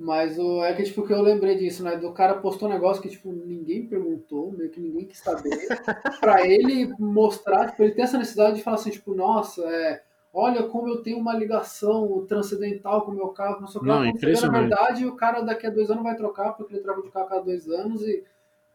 [0.00, 1.94] Mas o, é que, tipo, que eu lembrei disso, né?
[1.94, 5.50] Do cara postou um negócio que, tipo, ninguém perguntou, meio que ninguém quis saber.
[6.18, 10.62] pra ele mostrar, tipo, ele tem essa necessidade de falar assim, tipo, nossa, é, olha
[10.62, 14.46] como eu tenho uma ligação transcendental com o meu carro, não sei o que.
[14.46, 17.26] Na verdade, o cara daqui a dois anos vai trocar, porque ele troca de carro
[17.26, 18.24] a cada dois anos e...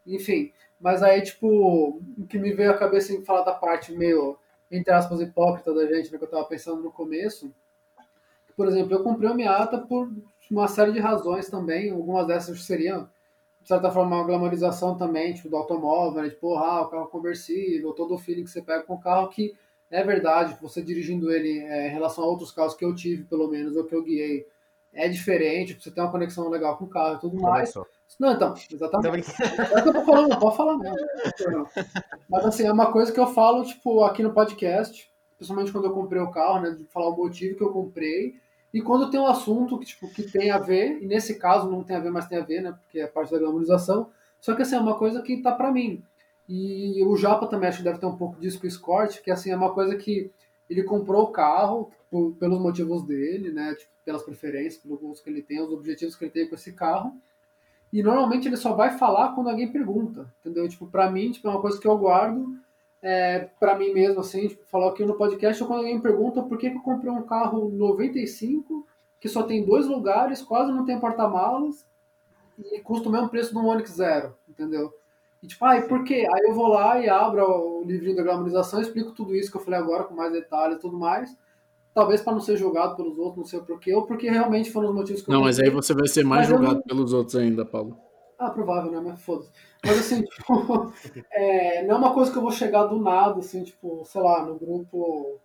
[0.05, 0.51] Enfim.
[0.79, 1.47] Mas aí, tipo,
[2.19, 4.37] o que me veio à cabeça em falar da parte meio,
[4.69, 6.19] entre aspas, hipócrita da gente, né?
[6.19, 7.51] Que eu tava pensando no começo.
[8.55, 10.07] Por exemplo, eu comprei o Miata por
[10.51, 13.09] uma série de razões também, algumas dessas seriam,
[13.61, 16.29] de certa forma, uma glamorização também, tipo, do automóvel, né?
[16.29, 19.55] tipo, ah, o carro conversível, todo o feeling que você pega com o carro, que
[19.89, 23.47] é verdade, você dirigindo ele é, em relação a outros carros que eu tive, pelo
[23.47, 24.45] menos, ou que eu guiei,
[24.93, 27.73] é diferente, você tem uma conexão legal com o carro e tudo mais.
[28.19, 29.29] Não, então, exatamente.
[29.41, 30.97] É que eu tô falando, não pode falar mesmo.
[32.29, 35.93] Mas assim, é uma coisa que eu falo, tipo, aqui no podcast, principalmente quando eu
[35.93, 36.71] comprei o carro, né?
[36.71, 38.35] De falar o motivo que eu comprei
[38.75, 41.81] e quando tem um assunto que, tipo, que tem a ver, e nesse caso não
[41.81, 42.73] tem a ver, mas tem a ver, né?
[42.73, 44.09] Porque é parte da glamorização.
[44.41, 46.03] Só que assim, é uma coisa que tá para mim.
[46.49, 49.31] E o Japa também acho que deve ter um pouco disso com o Escort, que
[49.31, 50.29] assim, é uma coisa que
[50.69, 51.89] ele comprou o carro
[52.37, 53.75] pelos motivos dele, né?
[53.75, 56.73] Tipo, pelas preferências, pelos gostos que ele tem, os objetivos que ele tem com esse
[56.73, 57.13] carro.
[57.93, 60.67] E normalmente ele só vai falar quando alguém pergunta, entendeu?
[60.67, 62.57] Tipo, pra mim, tipo, é uma coisa que eu guardo
[63.07, 66.57] é, para mim mesmo, assim, tipo, falar aqui no podcast, ou quando alguém pergunta por
[66.57, 68.83] que, que eu comprei um carro 95
[69.19, 71.85] que só tem dois lugares, quase não tem porta-malas
[72.57, 74.91] e custa o mesmo preço de um Onix Zero, entendeu?
[75.43, 76.27] E tipo, ah, e por quê?
[76.33, 79.61] Aí eu vou lá e abro o livrinho da glamorização, explico tudo isso que eu
[79.61, 81.37] falei agora com mais detalhes e tudo mais.
[81.93, 84.95] Talvez para não ser julgado pelos outros, não sei porquê, ou porque realmente foram os
[84.95, 86.83] motivos que não, eu Não, mas aí você vai ser mais mas julgado eu...
[86.83, 87.95] pelos outros ainda, Paulo.
[88.37, 88.99] Ah, provável, né?
[89.03, 89.51] Mas foda-se.
[89.83, 90.93] Mas assim, tipo,
[91.31, 94.45] é, não é uma coisa que eu vou chegar do nada, assim, tipo, sei lá,
[94.45, 95.39] no grupo.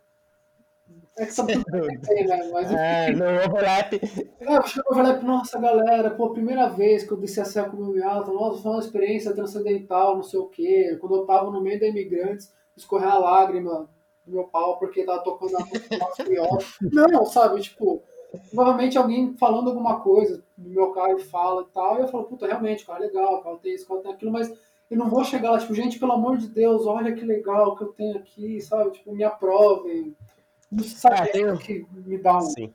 [1.16, 2.50] É que sabe tudo que tem, né?
[2.52, 3.94] Mas, é, no overlap.
[4.40, 7.70] É, eu chego no overlap, nossa, galera, pô, primeira vez que eu desci a serra
[7.70, 10.96] com o meu alto, nossa, foi uma experiência transcendental, não sei o quê.
[11.00, 13.88] Quando eu tava no meio da imigrantes, escorrer a lágrima
[14.26, 18.02] do meu pau porque tava tocando a música Não, sabe, tipo,
[18.50, 22.46] provavelmente alguém falando alguma coisa meu carro e fala e tal, e eu falo, puta,
[22.46, 24.52] realmente, o carro é legal, o carro tem isso, o carro tem aquilo, mas
[24.90, 27.84] eu não vou chegar lá, tipo, gente, pelo amor de Deus, olha que legal que
[27.84, 28.90] eu tenho aqui, sabe?
[28.90, 30.14] Tipo, me aprovem.
[30.70, 31.56] Não sabe ah, tem...
[31.56, 32.40] que me dá um.
[32.42, 32.74] Sim.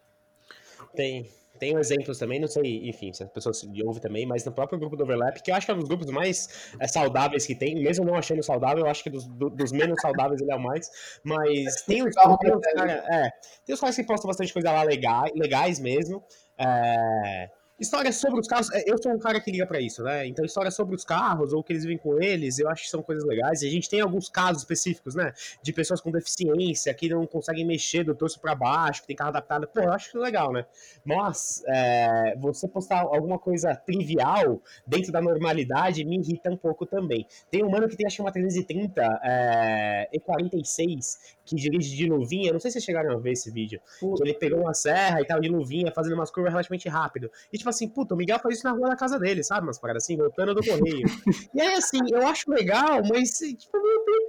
[0.96, 1.30] Tem,
[1.60, 4.96] tem exemplos também, não sei, enfim, se as pessoas ouvem também, mas no próprio grupo
[4.96, 7.76] do Overlap, que eu acho que é um dos grupos mais é, saudáveis que tem,
[7.76, 10.60] mesmo não achando saudável, eu acho que dos, do, dos menos saudáveis ele é o
[10.60, 10.90] mais,
[11.24, 13.30] mas tem os, tem os, cara, é,
[13.66, 16.24] tem os caras que postam bastante coisa lá legais, legais mesmo,
[16.58, 20.26] é, Histórias sobre os carros, é, eu sou um cara que liga para isso, né?
[20.26, 22.90] Então, histórias sobre os carros, ou o que eles vivem com eles, eu acho que
[22.90, 23.62] são coisas legais.
[23.64, 25.34] E a gente tem alguns casos específicos, né?
[25.62, 29.32] De pessoas com deficiência, que não conseguem mexer do torso para baixo, que tem carro
[29.32, 29.68] adaptado.
[29.68, 30.66] Pô, eu acho que é legal, né?
[31.04, 37.28] Mas, é, você postar alguma coisa trivial dentro da normalidade me irrita um pouco também.
[37.52, 42.54] Tem um mano que tem, acho que uma 330 é, E46, que dirige de luvinha.
[42.54, 43.82] Não sei se vocês chegaram a ver esse vídeo.
[44.22, 47.30] Ele pegou uma serra e tal, de luvinha, fazendo umas curvas relativamente rápido.
[47.52, 49.66] E, tipo assim, puta, o Miguel faz isso na rua da casa dele, sabe?
[49.68, 51.08] Umas paradas assim, voltando do correio.
[51.54, 53.78] e aí, assim, eu acho legal, mas, tipo,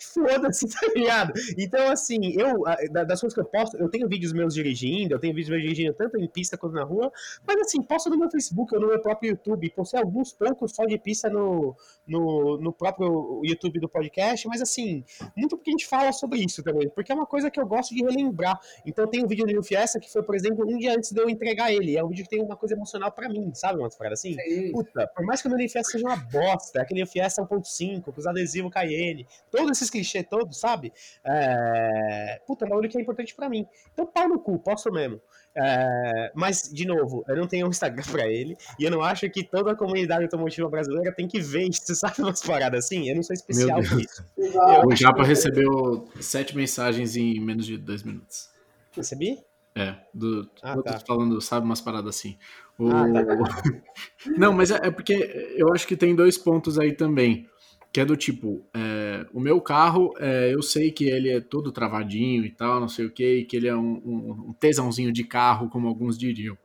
[0.03, 1.33] foda-se, tá ligado?
[1.59, 5.35] Então, assim, eu, das coisas que eu posto, eu tenho vídeos meus dirigindo, eu tenho
[5.35, 7.11] vídeos meus dirigindo tanto em pista quanto na rua,
[7.47, 9.71] mas, assim, posto no meu Facebook ou no meu próprio YouTube.
[9.71, 11.75] Postei alguns poucos só de pista no,
[12.07, 15.05] no, no próprio YouTube do podcast, mas, assim,
[15.37, 17.95] muito porque a gente fala sobre isso também, porque é uma coisa que eu gosto
[17.95, 18.59] de relembrar.
[18.85, 21.29] Então, tem um vídeo do Fiesta que foi, por exemplo, um dia antes de eu
[21.29, 21.97] entregar ele.
[21.97, 23.79] É um vídeo que tem uma coisa emocional pra mim, sabe?
[23.79, 24.35] Umas paradas assim.
[24.35, 24.73] Sim.
[24.73, 28.27] Puta, por mais que o meu Fiesta seja uma bosta, aquele Fiesta 1.5, com os
[28.27, 30.93] adesivos Cayenne, todos esses clichês todos, sabe?
[31.25, 32.41] É...
[32.47, 33.67] Puta, é um bagulho que é importante pra mim.
[33.93, 35.21] Então, pau no cu, posso mesmo.
[35.59, 39.29] É, mas, de novo, eu não tenho um Instagram pra ele, e eu não acho
[39.31, 42.21] que toda a comunidade automotiva brasileira tem que ver isso, sabe?
[42.21, 43.09] Umas paradas assim.
[43.09, 44.25] Eu não sou especial por isso.
[44.37, 45.29] Eu o Japa que...
[45.29, 48.51] recebeu sete mensagens em menos de dois minutos.
[48.95, 49.39] Recebi?
[49.77, 50.99] É, do, ah, tá.
[51.07, 52.39] falando, sabe, umas paradas assim.
[52.79, 52.89] O...
[52.89, 53.83] Ah, tá.
[54.39, 55.13] não, mas é, é, porque
[55.55, 57.47] eu acho que tem dois pontos aí também.
[57.93, 61.71] Que é do tipo, é, o meu carro, é, eu sei que ele é todo
[61.71, 65.25] travadinho e tal, não sei o que, que ele é um, um, um, tesãozinho de
[65.25, 66.57] carro, como alguns diriam.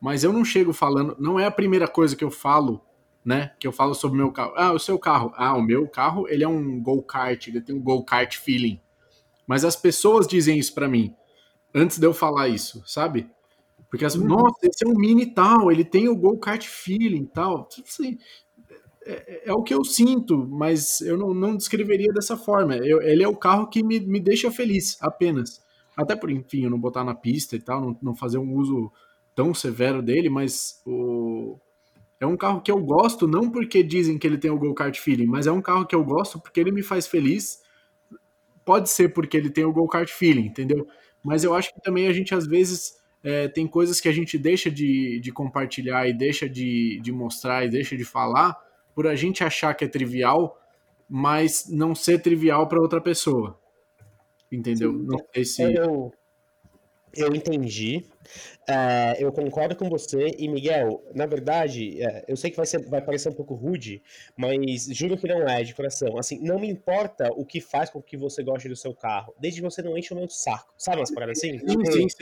[0.00, 2.80] Mas eu não chego falando, não é a primeira coisa que eu falo,
[3.24, 3.52] né?
[3.58, 4.52] Que eu falo sobre o meu carro.
[4.56, 5.32] Ah, o seu carro.
[5.36, 8.80] Ah, o meu carro, ele é um go-kart, ele tem um go-kart feeling.
[9.46, 11.14] Mas as pessoas dizem isso para mim
[11.74, 13.28] antes de eu falar isso, sabe?
[13.90, 14.26] Porque as, uhum.
[14.26, 17.68] nossa, esse é um mini tal, ele tem o go-kart feeling tal.
[17.86, 18.18] Assim,
[19.04, 22.76] é, é, o que eu sinto, mas eu não, não descreveria dessa forma.
[22.76, 25.62] Eu, ele é o carro que me, me deixa feliz, apenas.
[25.96, 28.90] Até por, enfim, eu não botar na pista e tal, não, não fazer um uso
[29.34, 31.58] tão severo dele, mas o,
[32.18, 35.26] é um carro que eu gosto, não porque dizem que ele tem o go-kart feeling,
[35.26, 37.60] mas é um carro que eu gosto porque ele me faz feliz.
[38.64, 40.86] Pode ser porque ele tem o go-kart feeling, entendeu?
[41.22, 44.36] Mas eu acho que também a gente, às vezes, é, tem coisas que a gente
[44.36, 48.58] deixa de, de compartilhar e deixa de, de mostrar e deixa de falar
[48.94, 50.60] por a gente achar que é trivial,
[51.08, 53.58] mas não ser trivial para outra pessoa.
[54.50, 54.92] Entendeu?
[54.92, 55.62] Sim, não sei se.
[55.62, 56.12] Eu,
[57.14, 58.04] eu entendi.
[58.68, 62.78] É, eu concordo com você e Miguel, na verdade, é, eu sei que vai, ser,
[62.88, 64.02] vai parecer um pouco rude,
[64.36, 66.18] mas juro que não é de coração.
[66.18, 69.60] Assim, não me importa o que faz com que você goste do seu carro, desde
[69.60, 70.72] que você não enche o meu saco.
[70.76, 71.58] Sabe umas paradas assim?
[71.58, 72.16] Sim, tipo, sim, sim.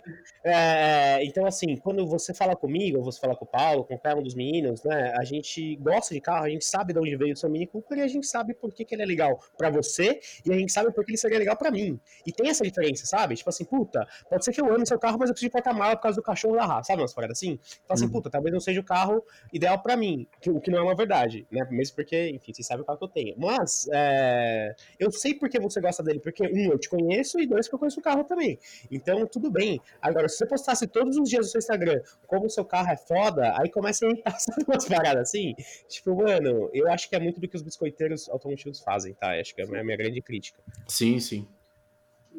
[0.44, 4.16] É, então, assim, quando você fala comigo, ou você fala com o Paulo, com qualquer
[4.16, 5.14] um dos meninos, né?
[5.18, 7.98] A gente gosta de carro, a gente sabe de onde veio o seu Mini Cooper
[7.98, 10.72] e a gente sabe por que, que ele é legal para você e a gente
[10.72, 12.00] sabe por que ele seria legal para mim.
[12.26, 13.34] E tem essa diferença, sabe?
[13.34, 15.70] Tipo assim, puta, pode ser que eu ame seu carro, mas eu preciso de porta
[15.74, 17.58] carro é por causa do cachorro da raça, sabe umas paradas assim?
[17.84, 18.12] Então assim, uhum.
[18.12, 21.46] puta, talvez não seja o carro ideal para mim, o que não é uma verdade,
[21.50, 21.66] né?
[21.70, 23.34] Mesmo porque, enfim, você sabe o carro que eu tenho.
[23.36, 27.68] Mas, é, eu sei porque você gosta dele, porque um, eu te conheço e dois,
[27.68, 28.58] que eu conheço o carro também.
[28.90, 29.80] Então, tudo bem.
[30.00, 32.96] Agora, se você postasse todos os dias no seu Instagram como o seu carro é
[32.96, 34.36] foda, aí começa a entrar
[34.66, 35.54] umas paradas assim.
[35.88, 39.38] Tipo, mano, eu acho que é muito do que os biscoiteiros automotivos fazem, tá?
[39.38, 40.60] Acho que é a minha grande crítica.
[40.86, 41.46] Sim, sim.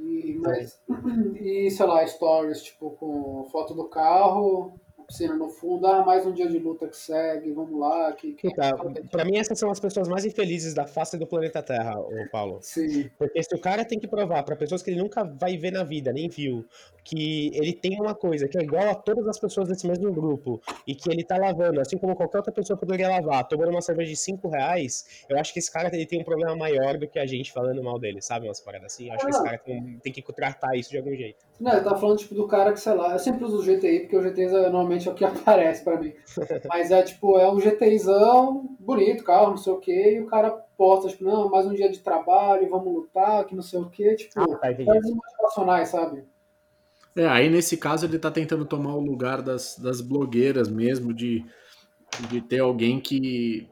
[0.01, 0.81] E, mas,
[1.39, 4.80] e sei lá, stories, tipo, com foto do carro,
[5.11, 8.13] piscina no fundo, ah, mais um dia de luta que segue, vamos lá.
[8.13, 8.53] Que, que...
[8.55, 8.71] Tá,
[9.11, 12.59] pra mim, essas são as pessoas mais infelizes da face do planeta Terra, o Paulo.
[12.61, 13.09] Sim.
[13.17, 15.83] Porque se o cara tem que provar para pessoas que ele nunca vai ver na
[15.83, 16.65] vida, nem viu,
[17.03, 20.61] que ele tem uma coisa que é igual a todas as pessoas desse mesmo grupo,
[20.87, 24.11] e que ele tá lavando, assim como qualquer outra pessoa poderia lavar, tomando uma cerveja
[24.11, 27.19] de 5 reais, eu acho que esse cara ele tem um problema maior do que
[27.19, 28.47] a gente falando mal dele, sabe?
[28.47, 29.07] Umas paradas assim.
[29.07, 31.45] Eu acho ah, que esse cara tem, tem, que tratar isso de algum jeito.
[31.61, 33.99] Não, eu tava falando, tipo, do cara que, sei lá, eu sempre uso o GTI,
[33.99, 36.11] porque o GTI normalmente é o que aparece para mim.
[36.67, 40.49] Mas é tipo, é um GTIzão, bonito, carro, não sei o que, e o cara
[40.75, 44.15] posta, tipo, não, mais um dia de trabalho, vamos lutar, que não sei o que,
[44.15, 46.23] tipo, ah, tá, coisas motivacionais, sabe?
[47.15, 51.45] É, aí nesse caso ele tá tentando tomar o lugar das, das blogueiras mesmo, de,
[52.27, 53.69] de ter alguém que.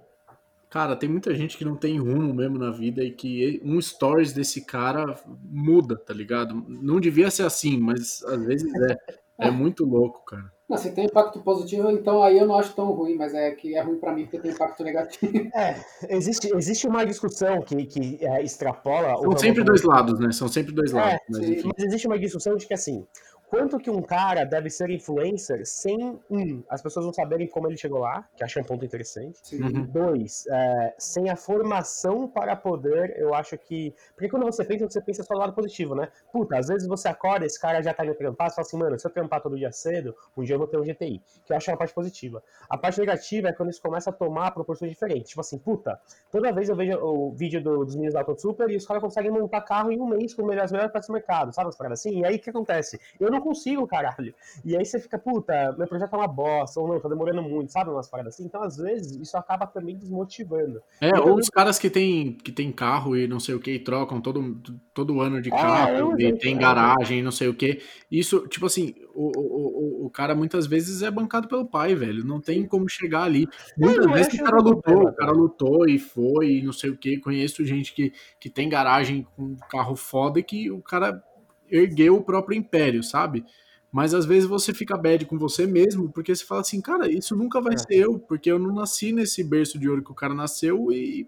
[0.69, 4.33] Cara, tem muita gente que não tem rumo mesmo na vida e que um stories
[4.33, 6.63] desse cara muda, tá ligado?
[6.67, 9.19] Não devia ser assim, mas às vezes é.
[9.39, 10.51] É muito louco, cara.
[10.67, 13.75] Não, se tem impacto positivo, então aí eu não acho tão ruim, mas é que
[13.75, 15.49] é ruim para mim porque tem impacto negativo.
[15.55, 15.75] É,
[16.09, 19.15] existe, existe uma discussão que, que é, extrapola.
[19.17, 20.31] São sempre dois lados, né?
[20.31, 21.13] São sempre dois lados.
[21.13, 23.07] É, mas, mas, existe uma discussão de que assim,
[23.49, 27.77] quanto que um cara deve ser influencer sem, um, as pessoas não saberem como ele
[27.77, 29.55] chegou lá, que acho um ponto interessante.
[29.55, 29.85] Uhum.
[29.85, 33.93] Dois, é, sem a formação para poder, eu acho que.
[34.13, 36.09] Porque quando você pensa, você pensa só do lado positivo, né?
[36.31, 38.99] Puta, às vezes você acorda, esse cara já tá indo trampar, você fala assim, mano,
[38.99, 41.21] se eu trampar todo dia cedo, um dia eu vou ter um GTI.
[41.45, 42.43] Que eu acho uma parte positiva.
[42.69, 45.29] A parte negativa é quando isso começa a tomar proporções diferentes.
[45.29, 45.99] Tipo assim, puta,
[46.31, 49.01] toda vez eu vejo o vídeo do, dos meninos da Auto Super e os caras
[49.01, 51.69] conseguem montar carro em um mês com as melhores partes do mercado, sabe?
[51.69, 52.19] As paradas assim.
[52.19, 52.99] E aí o que acontece?
[53.19, 54.33] Eu não não consigo, caralho.
[54.63, 57.71] E aí você fica, puta, meu projeto é uma bosta, ou não, tá demorando muito,
[57.71, 57.89] sabe?
[57.89, 58.45] Umas paradas assim.
[58.45, 60.81] Então, às vezes, isso acaba também desmotivando.
[61.01, 63.71] É, então, ou os caras que tem, que tem carro e não sei o que,
[63.71, 64.61] e trocam todo,
[64.93, 67.81] todo ano de é, carro, é, e tem garagem e não sei o que.
[68.11, 72.25] Isso, tipo assim, o, o, o cara muitas vezes é bancado pelo pai, velho.
[72.25, 73.47] Não tem como chegar ali.
[73.77, 76.97] Muitas não, vezes o cara lutou, o cara lutou e foi, e não sei o
[76.97, 77.19] que.
[77.19, 81.23] Conheço gente que, que tem garagem com carro foda e que o cara
[81.71, 83.45] ergueu o próprio império, sabe?
[83.91, 87.35] Mas às vezes você fica bad com você mesmo, porque você fala assim, cara, isso
[87.35, 87.77] nunca vai é.
[87.77, 91.27] ser eu, porque eu não nasci nesse berço de ouro que o cara nasceu e.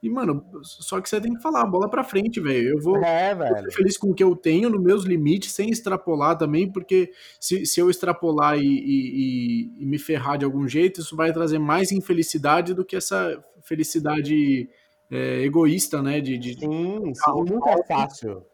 [0.00, 2.68] E, mano, só que você tem que falar, bola pra frente, velho.
[2.68, 6.38] Eu vou é, ser feliz com o que eu tenho, nos meus limites, sem extrapolar
[6.38, 7.10] também, porque
[7.40, 11.58] se, se eu extrapolar e, e, e, me ferrar de algum jeito, isso vai trazer
[11.58, 14.70] mais infelicidade do que essa felicidade
[15.10, 16.20] é, egoísta, né?
[16.20, 18.46] De, de, sim, sim, nunca é fácil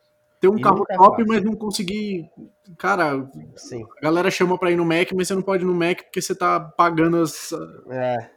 [0.45, 2.31] ter um e carro é top, mas não conseguir.
[2.79, 3.27] Cara,
[3.57, 3.85] Sim.
[3.99, 6.21] a galera chama pra ir no Mac, mas você não pode ir no Mac porque
[6.21, 7.51] você tá pagando as.
[7.91, 8.31] É.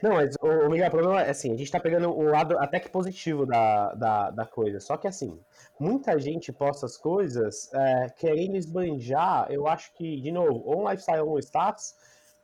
[0.00, 2.78] Não, mas o, Miguel, o problema é assim, a gente tá pegando o lado até
[2.78, 4.78] que positivo da, da, da coisa.
[4.78, 5.40] Só que assim,
[5.80, 10.90] muita gente posta as coisas é, querendo esbanjar, eu acho que, de novo, ou um
[10.90, 11.94] lifestyle ou um status,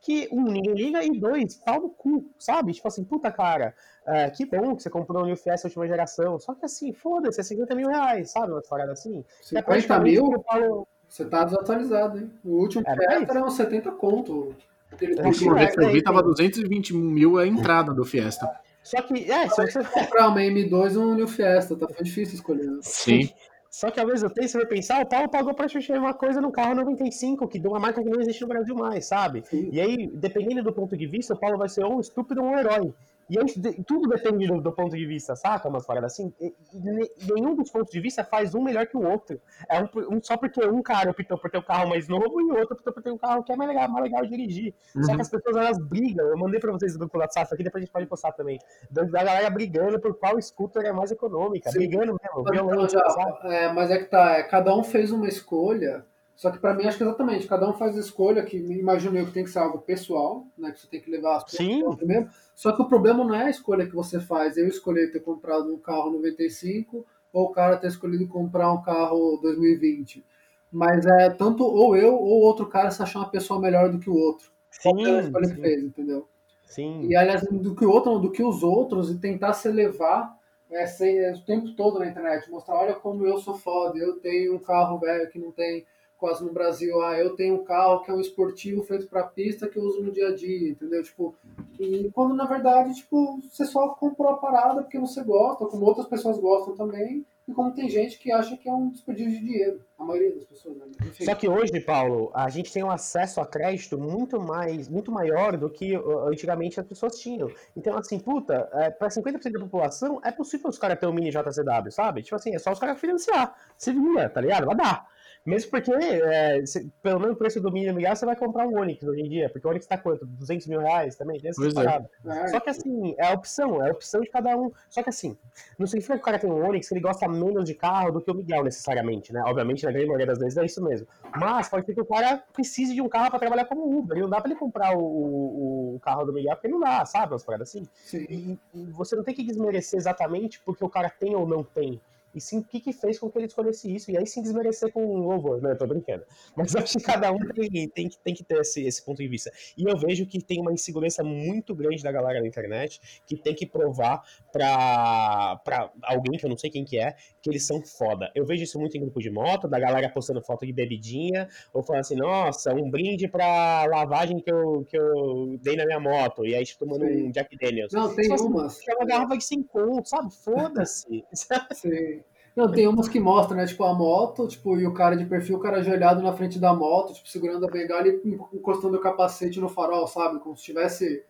[0.03, 2.73] que, um, ninguém liga, e dois, pau no cu, sabe?
[2.73, 3.73] Tipo assim, puta cara,
[4.05, 6.37] é, que bom que você comprou um New Fiesta última geração.
[6.37, 8.51] Só que assim, foda-se, é 50 mil reais, sabe?
[8.51, 9.23] Uma parada assim.
[9.41, 10.43] 50 é mil?
[10.45, 10.85] Falo...
[11.07, 12.31] Você tá desatualizado, hein?
[12.43, 14.33] O último é, Fiesta era uns 70 conto.
[14.33, 18.49] O último que eu vi tava 220 mil a entrada do Fiesta.
[18.83, 22.35] Só que, é, se você comprar uma M2 ou um New Fiesta, tá foi difícil
[22.35, 22.69] escolher.
[22.81, 23.29] Sim.
[23.73, 26.39] Só que ao mesmo tempo você vai pensar, o Paulo pagou pra Xuxa uma coisa
[26.39, 29.43] no carro 95, que de uma marca que não existe no Brasil mais, sabe?
[29.49, 29.69] Sim.
[29.71, 32.49] E aí, dependendo do ponto de vista, o Paulo vai ser ou um estúpido ou
[32.49, 32.93] um herói.
[33.29, 33.45] E aí,
[33.85, 35.67] tudo depende do, do, ponto de vista, saca?
[35.67, 36.33] Umas paradas assim.
[36.39, 39.39] E, e, nenhum dos pontos de vista faz um melhor que o outro.
[39.69, 42.51] É um, um, só porque um cara optou por ter um carro mais novo e
[42.51, 44.73] o outro optou por ter um carro que é mais legal, mais legal dirigir.
[44.95, 45.03] Uhum.
[45.03, 46.27] Só que as pessoas elas brigam.
[46.27, 48.59] Eu mandei pra vocês do grupo WhatsApp aqui, depois a gente pode postar também.
[48.89, 51.71] Da, galera brigando por qual scooter é mais econômica.
[51.71, 51.79] Sim.
[51.79, 52.97] Brigando mesmo, violento,
[53.45, 56.05] é, mas é que tá, é, cada um fez uma escolha
[56.35, 59.25] só que para mim acho que exatamente, cada um faz a escolha que imagino eu
[59.25, 62.29] que tem que ser algo pessoal, né, que você tem que levar as coisas primeiro.
[62.55, 64.57] Só que o problema não é a escolha que você faz.
[64.57, 69.39] Eu escolhi ter comprado um carro 95 ou o cara ter escolhido comprar um carro
[69.41, 70.25] 2020.
[70.71, 74.09] Mas é tanto ou eu ou outro cara se achar uma pessoa melhor do que
[74.09, 74.51] o outro.
[74.71, 75.55] Sim, é a escolha sim.
[75.55, 76.27] que fez, entendeu?
[76.65, 77.07] Sim.
[77.07, 80.35] E aliás, do que o outro, do que os outros e tentar se elevar
[80.71, 84.19] é, sem, é, o tempo todo na internet, mostrar, olha como eu sou foda, eu
[84.19, 85.85] tenho um carro velho que não tem
[86.23, 89.67] quase no Brasil, ah, eu tenho um carro que é um esportivo feito para pista
[89.67, 91.03] que eu uso no dia a dia, entendeu?
[91.03, 91.35] Tipo,
[91.77, 96.07] e quando na verdade, tipo, você só comprou a parada porque você gosta, como outras
[96.07, 99.81] pessoas gostam também, e como tem gente que acha que é um desperdício de dinheiro,
[99.99, 100.77] a maioria das pessoas.
[100.77, 100.85] Né?
[101.01, 101.25] Enfim.
[101.25, 105.57] Só que hoje, Paulo, a gente tem um acesso a crédito muito mais, muito maior
[105.57, 107.51] do que uh, antigamente as pessoas tinham.
[107.75, 111.31] Então, assim, puta, é, para 50% da população é possível os caras terem um mini
[111.31, 112.23] JCW, sabe?
[112.23, 113.53] Tipo assim, é só os caras financiar.
[113.77, 114.65] Se vira, tá ligado?
[114.65, 115.12] Vai dar.
[115.45, 118.79] Mesmo porque, é, se, pelo menos o preço do mínimo mil você vai comprar um
[118.79, 119.49] Onix hoje em dia.
[119.49, 120.25] Porque o Onix tá quanto?
[120.25, 121.41] 200 mil reais também?
[121.55, 122.07] Pois é.
[122.27, 122.47] é.
[122.47, 124.71] Só que assim, é a opção, é a opção de cada um.
[124.89, 125.37] Só que assim,
[125.77, 128.21] não significa que o cara tem um Onix que ele gosta menos de carro do
[128.21, 129.43] que o Miguel, necessariamente, né?
[129.45, 131.07] Obviamente, na grande maioria das vezes é isso mesmo.
[131.35, 134.17] Mas pode ser que o cara precise de um carro para trabalhar como Uber.
[134.17, 137.05] E não dá pra ele comprar o, o, o, carro do Miguel porque não dá,
[137.05, 137.33] sabe?
[137.33, 137.85] Umas paradas assim.
[138.05, 138.25] Sim.
[138.29, 141.99] E, e você não tem que desmerecer exatamente porque o cara tem ou não tem
[142.33, 144.91] e sim o que, que fez com que ele escolhesse isso, e aí sim desmerecer
[144.91, 145.71] com louvor, né?
[145.71, 146.23] Eu tô brincando.
[146.55, 149.51] Mas acho que cada um tem, tem, tem que ter esse, esse ponto de vista.
[149.77, 153.53] E eu vejo que tem uma insegurança muito grande da galera na internet que tem
[153.53, 157.81] que provar pra, pra alguém, que eu não sei quem que é, que eles são
[157.81, 158.31] foda.
[158.33, 161.83] Eu vejo isso muito em grupo de moto, da galera postando foto de bebidinha, ou
[161.83, 166.45] falando assim, nossa, um brinde pra lavagem que eu, que eu dei na minha moto,
[166.45, 167.27] e aí tomando sim.
[167.27, 167.93] um Jack Daniels.
[167.93, 168.79] Não, tem tipo, umas.
[168.87, 170.33] É uma garrafa de 5 conto, sabe?
[170.33, 171.25] Foda-se.
[171.73, 172.22] Sim.
[172.55, 173.65] Não, tem umas que mostram, né?
[173.65, 176.71] Tipo, a moto, tipo, e o cara de perfil, o cara ajoelhado na frente da
[176.71, 178.21] moto, tipo, segurando a bengala e
[178.53, 180.39] encostando o capacete no farol, sabe?
[180.39, 181.23] Como se tivesse.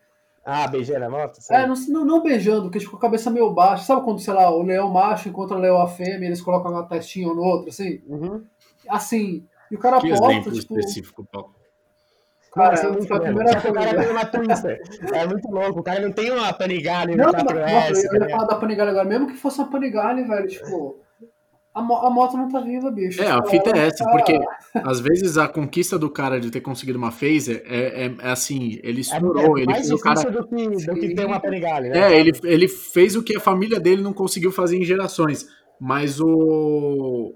[0.44, 1.36] Ah, beijando a moto?
[1.40, 1.54] Sim.
[1.54, 3.84] É, não, não beijando, porque tipo, com a cabeça meio baixa.
[3.84, 6.86] Sabe quando, sei lá, o leão macho encontra o leão a fêmea, eles colocam uma
[6.86, 8.02] testinha um no outro, assim?
[8.06, 8.44] Uhum.
[8.86, 9.46] Assim.
[9.70, 10.78] E o cara que posta, tipo.
[10.78, 11.54] específico, Paulo?
[12.52, 13.70] Cara, Nossa, foi a primeira coisa.
[13.70, 14.82] O cara tem uma Twister.
[15.12, 15.80] É muito louco.
[15.80, 18.04] O cara não tem uma Panigale no 4S.
[18.12, 19.08] eu ia falar da Panigale agora.
[19.08, 21.04] Mesmo que fosse uma Panigale, velho, tipo
[21.74, 23.20] a, a moto não tá viva, bicho.
[23.20, 24.10] É, a fita é essa, tá...
[24.12, 24.38] porque
[24.84, 28.78] às vezes a conquista do cara de ter conseguido uma phaser é, é, é assim,
[28.82, 29.58] ele é estourou.
[29.58, 30.30] É, é mais ele fez o cara...
[30.30, 32.12] do que, do que ter uma Panigale, né?
[32.12, 35.48] É, ele, ele fez o que a família dele não conseguiu fazer em gerações.
[35.80, 37.34] Mas o,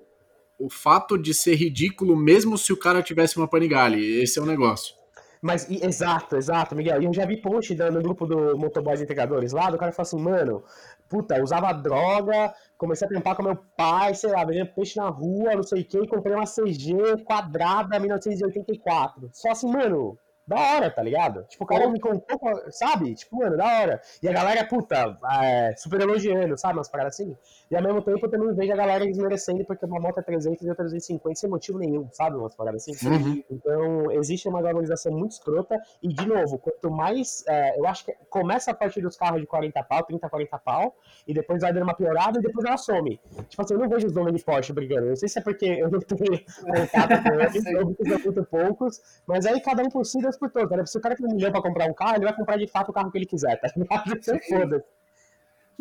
[0.56, 4.46] o fato de ser ridículo, mesmo se o cara tivesse uma Panigale, esse é o
[4.46, 4.94] negócio.
[5.40, 7.00] Mas, exato, exato, Miguel.
[7.00, 10.20] E eu já vi post no grupo do Motoboys Integradores lá, do cara falou assim,
[10.20, 10.64] mano,
[11.08, 15.56] puta, usava droga, comecei a trampar com meu pai, sei lá, vendendo peixe na rua,
[15.56, 19.28] não sei o que, comprei uma CG quadrada 1984.
[19.32, 20.16] Só assim, mano,
[20.48, 21.44] da hora, tá ligado?
[21.44, 22.40] Tipo, o cara me contou,
[22.70, 23.14] sabe?
[23.14, 24.00] Tipo, mano, da hora.
[24.22, 26.78] E a galera, puta, é, super elogiando, sabe?
[26.78, 27.36] Umas paradas assim.
[27.70, 30.64] E ao mesmo tempo eu também vejo a galera desmerecendo porque uma moto é 300
[30.64, 32.36] e outra 250 sem motivo nenhum, sabe?
[32.38, 33.06] Umas paradas assim.
[33.06, 33.44] Uhum.
[33.50, 35.78] Então, existe uma valorização muito escrota.
[36.02, 37.44] E, de novo, quanto mais.
[37.46, 40.96] É, eu acho que começa a partir dos carros de 40 pau, 30, 40 pau,
[41.26, 43.20] e depois vai dando uma piorada e depois ela some.
[43.50, 45.02] Tipo assim, eu não vejo os donos de Porsche brigando.
[45.02, 47.62] Eu não sei se é porque eu não tenho contato com eles,
[48.08, 50.76] são muito poucos, mas aí cada um por si, Deus por todos.
[50.76, 50.86] Né?
[50.86, 52.90] Se o cara tem um milhão pra comprar um carro, ele vai comprar de fato
[52.90, 54.82] o carro que ele quiser, tá ligado?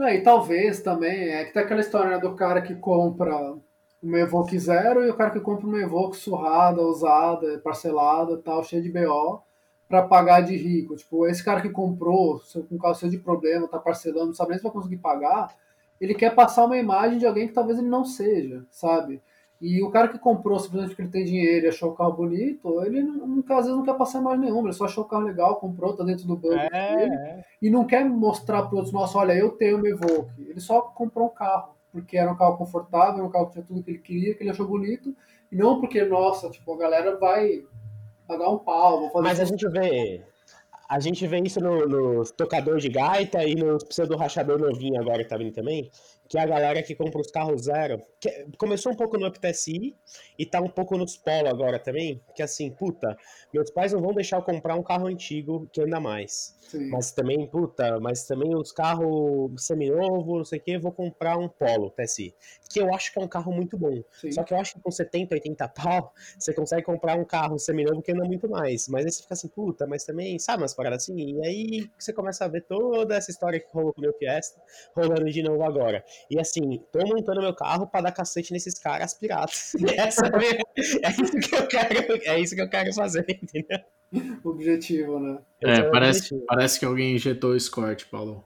[0.01, 3.55] É, e talvez também, é que tem aquela história né, do cara que compra
[4.01, 8.81] uma Evoque zero e o cara que compra uma Evoque surrada, usada, parcelada, tal, cheia
[8.81, 9.41] de BO,
[9.87, 10.95] para pagar de rico.
[10.95, 14.57] Tipo, esse cara que comprou com carro cheio de problema, tá parcelando, não sabe nem
[14.59, 15.55] se vai conseguir pagar,
[15.99, 19.21] ele quer passar uma imagem de alguém que talvez ele não seja, sabe?
[19.59, 22.83] E o cara que comprou simplesmente porque ele tem dinheiro e achou o carro bonito,
[22.83, 25.55] ele não, às vezes não quer passar mais nenhuma, ele só achou o carro legal,
[25.55, 27.45] comprou, tá dentro do banco é, dele, é.
[27.59, 30.47] e não quer mostrar para outros, nossa, olha, eu tenho meu Evoque.
[30.47, 33.81] Ele só comprou um carro, porque era um carro confortável, um carro que tinha tudo
[33.81, 35.15] que ele queria, que ele achou bonito,
[35.51, 37.63] e não porque, nossa, tipo, a galera vai
[38.27, 39.09] pagar um pau.
[39.15, 40.21] Mas a gente vê.
[40.89, 45.21] A gente vê isso nos no tocadores de gaita e no pseudo rachador novinho agora
[45.21, 45.91] que tá vindo também
[46.27, 49.95] que é a galera que compra os carros zero, que começou um pouco no UpTSI
[50.37, 53.17] e tá um pouco nos Polo agora também, que assim, puta,
[53.53, 56.55] meus pais não vão deixar eu comprar um carro antigo, que ainda mais.
[56.67, 56.89] Sim.
[56.89, 61.47] Mas também, puta, mas também os carros seminovo, não sei o que, vou comprar um
[61.47, 62.35] Polo TSI,
[62.69, 64.01] que eu acho que é um carro muito bom.
[64.11, 64.31] Sim.
[64.31, 68.01] Só que eu acho que com 70, 80 pau, você consegue comprar um carro seminovo
[68.01, 68.87] que anda muito mais.
[68.87, 71.15] Mas aí você fica assim, puta, mas também, sabe umas paradas assim?
[71.17, 74.59] E aí você começa a ver toda essa história que rolou com o meu Fiesta,
[74.95, 76.03] rolando de novo agora.
[76.29, 79.73] E assim, tô montando meu carro para dar cacete nesses caras piratas.
[79.95, 83.79] Essa é, é, isso que eu quero, é isso que eu quero fazer, entendeu?
[84.43, 85.39] Objetivo, né?
[85.63, 86.45] É, é parece, objetivo.
[86.47, 88.45] parece que alguém injetou o Escort, Paulo.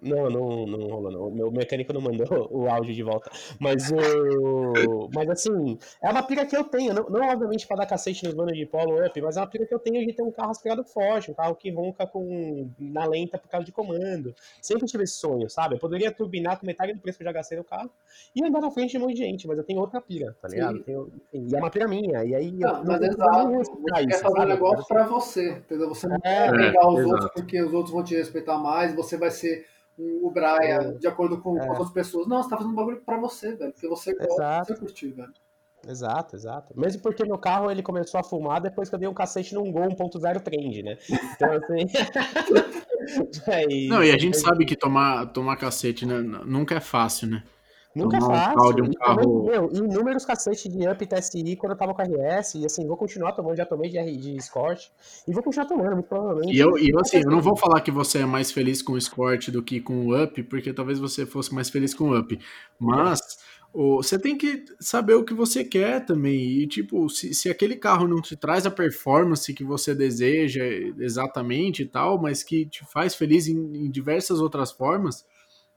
[0.00, 1.28] Não, não, não rolou, não.
[1.28, 3.30] O meu mecânico não mandou o áudio de volta.
[3.60, 5.08] Mas o.
[5.14, 6.92] Mas assim, é uma pira que eu tenho.
[6.94, 9.66] Não, não obviamente pra dar cacete nos manos de polo up, mas é uma pira
[9.66, 13.04] que eu tenho de ter um carro aspirado forte, um carro que ronca com na
[13.06, 14.34] lenta por causa de comando.
[14.60, 15.74] Sempre tive esse sonho, sabe?
[15.74, 17.90] Eu poderia turbinar com metade do preço que eu já gastei no carro
[18.34, 20.48] e andar na frente de um monte de gente, mas eu tenho outra pira, tá
[20.48, 20.82] ligado?
[20.82, 22.24] Tenho, e é uma pira minha.
[22.24, 22.52] E aí.
[22.52, 23.52] Não, eu, mas exato.
[23.52, 25.88] Você quer fazer um negócio pra você, entendeu?
[25.88, 27.12] Você não É, quer pegar os exato.
[27.14, 29.66] outros porque os outros vão te respeitar mais, você vai ser
[29.98, 32.26] o Brian de acordo com, com as outras pessoas.
[32.26, 33.72] Não, você tá fazendo um bagulho pra você, velho.
[33.72, 34.66] Porque você gosta, Exato.
[34.74, 35.32] você curtir, velho.
[35.86, 36.78] Exato, exato.
[36.78, 39.70] Mesmo porque meu carro ele começou a fumar depois que eu dei um cacete num
[39.72, 40.96] Gol 1.0 Trend, né?
[41.34, 41.86] Então assim.
[43.46, 47.42] Mas- Não, e a gente sabe que tomar, tomar cacete né, nunca é fácil, né?
[47.94, 48.84] Nunca é fácil.
[48.84, 52.54] um E carro- meu, inúmeros cacetes de Up TSI quando eu tava com a RS,
[52.58, 54.88] e assim, vou continuar tomando, já tomei de, R- de Escort,
[55.28, 56.54] e vou continuar tomando, muito provavelmente.
[56.54, 58.92] E eu, e eu, assim, eu não vou falar que você é mais feliz com
[58.92, 62.18] o Escort do que com o Up, porque talvez você fosse mais feliz com o
[62.18, 62.38] Up.
[62.78, 63.20] Mas
[63.74, 66.34] você tem que saber o que você quer também.
[66.62, 70.64] E, tipo, se, se aquele carro não te traz a performance que você deseja
[70.98, 75.24] exatamente e tal, mas que te faz feliz em, em diversas outras formas,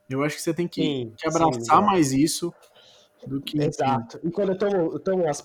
[0.08, 2.52] eu acho que você tem que, Sim, que abraçar sim, mais isso
[3.26, 3.60] do que.
[3.60, 4.20] Exato.
[4.22, 5.44] E quando eu tomo, eu tomo as,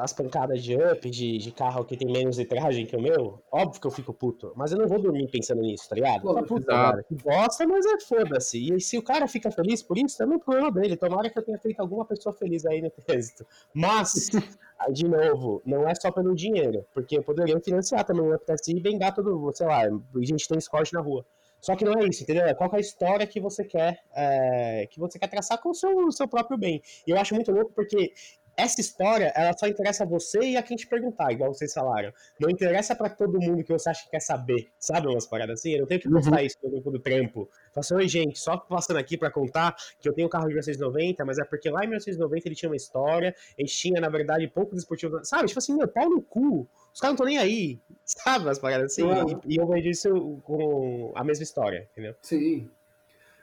[0.00, 3.80] as pancadas de up, de, de carro que tem menos litragem que o meu, óbvio
[3.80, 4.52] que eu fico puto.
[4.54, 6.22] Mas eu não vou dormir pensando nisso, tá ligado?
[6.22, 7.04] Tá Lógico, puta, cara.
[7.10, 8.74] Bosta, mas é foda-se.
[8.74, 10.96] E se o cara fica feliz por isso, é um problema dele.
[10.96, 13.46] Tomara que eu tenha feito alguma pessoa feliz aí no trânsito.
[13.74, 14.30] Mas,
[14.92, 16.84] de novo, não é só pelo dinheiro.
[16.92, 20.58] Porque eu poderia financiar também o UPTSI e bengar todo, sei lá, a gente tem
[20.58, 21.24] esporte na rua.
[21.62, 22.44] Só que não é isso, entendeu?
[22.44, 25.74] É qual é a história que você quer, é, que você quer traçar com o
[25.74, 26.82] seu, seu próprio bem.
[27.06, 28.12] E eu acho muito louco porque
[28.56, 32.12] essa história, ela só interessa a você e a quem te perguntar, igual vocês falaram.
[32.38, 34.68] Não interessa pra todo mundo que você acha que quer saber.
[34.78, 35.72] Sabe umas paradas assim?
[35.72, 37.48] Eu não tenho que postar isso no grupo do trampo.
[37.72, 40.54] Fala assim, oi gente, só passando aqui pra contar que eu tenho um carro de
[40.54, 44.46] 1990, mas é porque lá em 1990 ele tinha uma história, ele tinha, na verdade,
[44.48, 45.28] poucos esportivos.
[45.28, 45.46] Sabe?
[45.46, 46.68] Tipo assim, meu, pau no cu.
[46.92, 47.80] Os caras não estão nem aí.
[48.04, 49.02] Sabe umas paradas assim?
[49.02, 49.28] Não.
[49.46, 52.14] E, e eu vejo isso com a mesma história, entendeu?
[52.20, 52.68] Sim.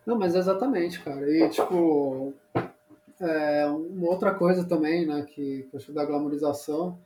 [0.05, 1.29] Não, mas exatamente, cara.
[1.29, 2.33] E, tipo,
[3.19, 6.97] é, uma outra coisa também, né, que, eu da glamorização,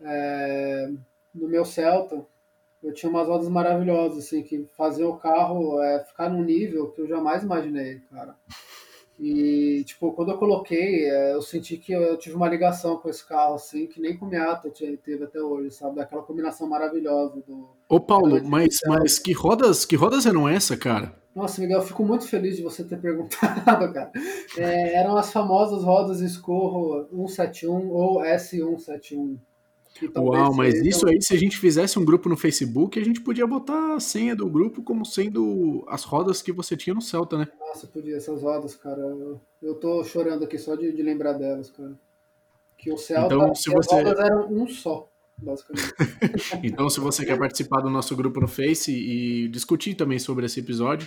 [0.00, 0.90] é,
[1.34, 2.24] no meu Celta,
[2.82, 7.00] eu tinha umas rodas maravilhosas, assim, que faziam o carro é, ficar num nível que
[7.00, 8.36] eu jamais imaginei, cara.
[9.18, 13.26] E, tipo, quando eu coloquei, é, eu senti que eu tive uma ligação com esse
[13.26, 15.96] carro, assim, que nem com o Miata teve até hoje, sabe?
[15.96, 21.14] Daquela combinação maravilhosa do, Ô, Paulo, mas, mas que rodas que rodas eram essa, cara?
[21.34, 24.10] Nossa, Miguel, eu fico muito feliz de você ter perguntado, cara.
[24.56, 29.36] É, eram as famosas rodas Escorro 171 ou S171.
[30.16, 33.20] Uau, mas sejam- isso aí, se a gente fizesse um grupo no Facebook, a gente
[33.20, 37.38] podia botar a senha do grupo como sendo as rodas que você tinha no Celta,
[37.38, 37.46] né?
[37.60, 39.00] Nossa, podia, essas rodas, cara.
[39.00, 41.92] Eu, eu tô chorando aqui só de, de lembrar delas, cara.
[42.76, 45.94] Que o Celta, Então, se que as você- rodas eram um só, basicamente.
[46.64, 50.58] Então, se você quer participar do nosso grupo no Face e discutir também sobre esse
[50.60, 51.06] episódio,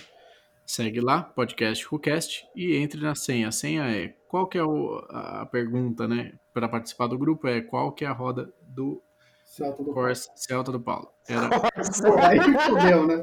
[0.68, 3.48] segue lá, podcast WhoCast, e entre na senha.
[3.48, 6.34] A senha é qual que é o- a pergunta, né?
[6.52, 9.02] Para participar do grupo é qual que é a roda do
[9.44, 11.10] Celta do Corsa Celta do Paulo.
[11.28, 13.22] Era Pô, aí fodeu, né?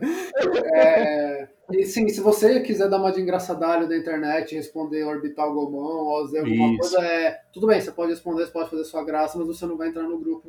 [0.73, 6.05] É, e sim, se você quiser dar uma de engraçadalho da internet, responder orbital gomão
[6.05, 6.77] ou dizer alguma Isso.
[6.77, 9.75] coisa, é, tudo bem, você pode responder, você pode fazer sua graça, mas você não
[9.75, 10.47] vai entrar no grupo.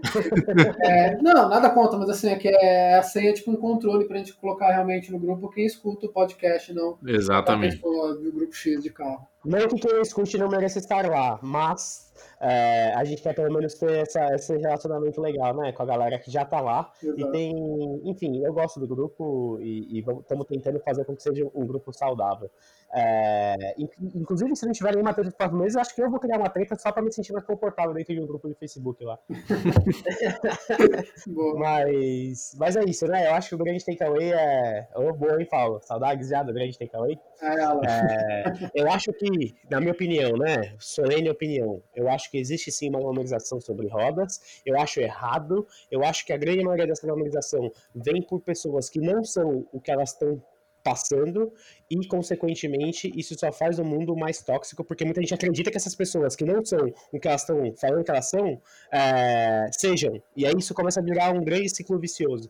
[0.81, 4.07] É, não, nada contra, mas assim, é que é, a senha é tipo um controle
[4.07, 7.81] pra gente colocar realmente no grupo quem escuta o podcast, não exatamente.
[7.81, 9.27] do grupo X de carro.
[9.45, 13.75] Não que quem escute não mereça estar lá, mas é, a gente quer pelo menos
[13.75, 15.73] ter essa, esse relacionamento legal, né?
[15.73, 16.91] Com a galera que já tá lá.
[17.03, 17.33] E Exato.
[17.47, 21.93] Tem, enfim, eu gosto do grupo e estamos tentando fazer com que seja um grupo
[21.93, 22.51] saudável.
[22.95, 26.11] É, in- inclusive, se não tiver nenhuma treta dos próximos meses, eu acho que eu
[26.11, 28.55] vou criar uma treta só pra me sentir mais confortável dentro de um grupo de
[28.55, 29.19] Facebook lá.
[31.57, 33.27] Mas, mas é isso, né?
[33.27, 34.89] Eu acho que o grande takeaway é.
[34.95, 35.81] Ô, boa, hein, Paulo?
[35.83, 37.19] Saudades já do grande takeaway?
[37.41, 37.57] É.
[37.57, 40.75] É, eu acho que, na minha opinião, né?
[40.79, 44.61] Solene opinião, eu acho que existe sim uma glamorização sobre rodas.
[44.65, 45.67] Eu acho errado.
[45.91, 49.81] Eu acho que a grande maioria dessa glamorização vem por pessoas que não são o
[49.81, 50.43] que elas estão
[50.87, 51.53] passando
[51.91, 55.97] e, consequentemente, isso só faz o mundo mais tóxico, porque muita gente acredita que essas
[55.97, 58.63] pessoas que não são o que elas estão falando que elas são,
[58.93, 60.23] é, sejam.
[60.37, 62.49] E aí isso começa a virar um grande ciclo vicioso.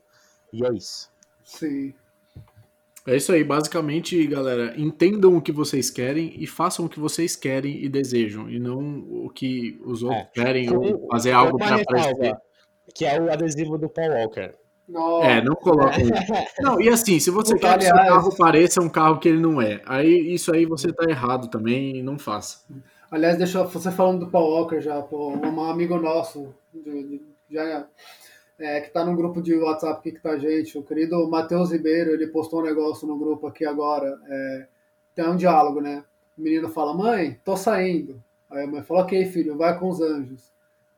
[0.53, 1.09] E é isso.
[1.43, 1.95] Sim.
[3.07, 7.35] É isso aí, basicamente, galera, entendam o que vocês querem e façam o que vocês
[7.35, 10.43] querem e desejam, e não o que os outros É.
[10.43, 12.35] querem ou fazer algo para aparecer.
[12.93, 14.53] Que é o adesivo do Paul Walker.
[14.87, 15.27] Nossa.
[15.27, 15.97] É, não coloca.
[16.61, 19.61] Não, e assim, se você quer que seu carro pareça um carro que ele não
[19.61, 22.59] é, aí isso aí você tá errado também, não faça.
[23.11, 26.53] Aliás, deixa eu- você falando do Paul Walker já, pô, um amigo nosso,
[27.49, 27.85] já,
[28.59, 31.71] é, que tá num grupo de WhatsApp aqui que tá a gente, o querido Matheus
[31.71, 34.67] Ribeiro, ele postou um negócio no grupo aqui agora, é,
[35.15, 36.03] tem um diálogo, né?
[36.37, 38.21] O menino fala, mãe, tô saindo.
[38.49, 40.51] Aí a mãe fala, ok, filho, vai com os anjos.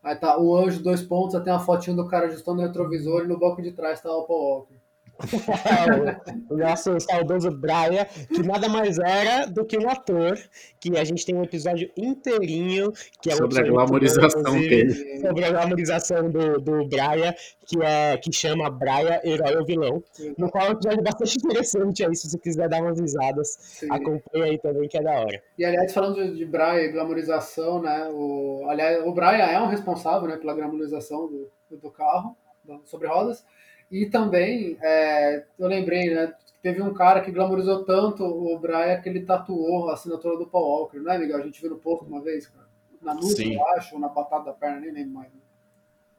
[0.04, 3.28] Aí tá o anjo, dois pontos, tem uma fotinho do cara ajustando o retrovisor e
[3.28, 4.89] no banco de trás tá o Paul Walker.
[6.50, 10.38] o nosso saudoso Brian, que nada mais era do que um ator,
[10.80, 12.92] que a gente tem um episódio inteirinho,
[13.22, 15.20] que é Sobre a glamorização dele.
[15.22, 17.34] Sobre a glamorização do, do Brian,
[17.66, 20.04] que, é, que chama Brian, Herói ou Vilão,
[20.38, 23.88] no qual é um episódio bastante interessante aí, se você quiser dar umas risadas, Sim.
[23.92, 25.42] acompanha aí também, que é da hora.
[25.58, 28.10] E aliás, falando de, de Brian e glamorização, né?
[28.12, 33.08] O, aliás, o Brian é um responsável né, pela glamorização do, do carro do- sobre
[33.08, 33.46] rodas.
[33.92, 36.34] E também, é, eu lembrei, né?
[36.62, 40.68] Teve um cara que glamorizou tanto o Brian que ele tatuou a assinatura do Paul
[40.68, 41.38] Walker, não é, Miguel?
[41.38, 42.68] A gente viu no posto uma vez, cara.
[43.02, 45.32] Na nuca, eu acho, ou na batata da perna, nem lembro mais.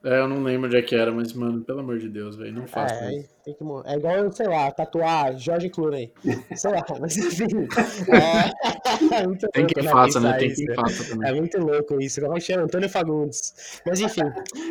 [0.03, 2.55] É, eu não lembro onde é que era, mas, mano, pelo amor de Deus, velho,
[2.55, 3.29] não faça É, isso.
[3.45, 6.11] tem que, é igual, sei lá, tatuar Jorge Clooney.
[6.57, 7.47] Sei lá, mas enfim.
[9.13, 10.33] É, muito Tem quem faça, né?
[10.39, 11.35] Tem quem faça É também.
[11.37, 12.21] muito louco isso.
[12.21, 12.63] Como é que chama?
[12.65, 13.81] Antônio Fagundes.
[13.87, 14.23] Mas enfim.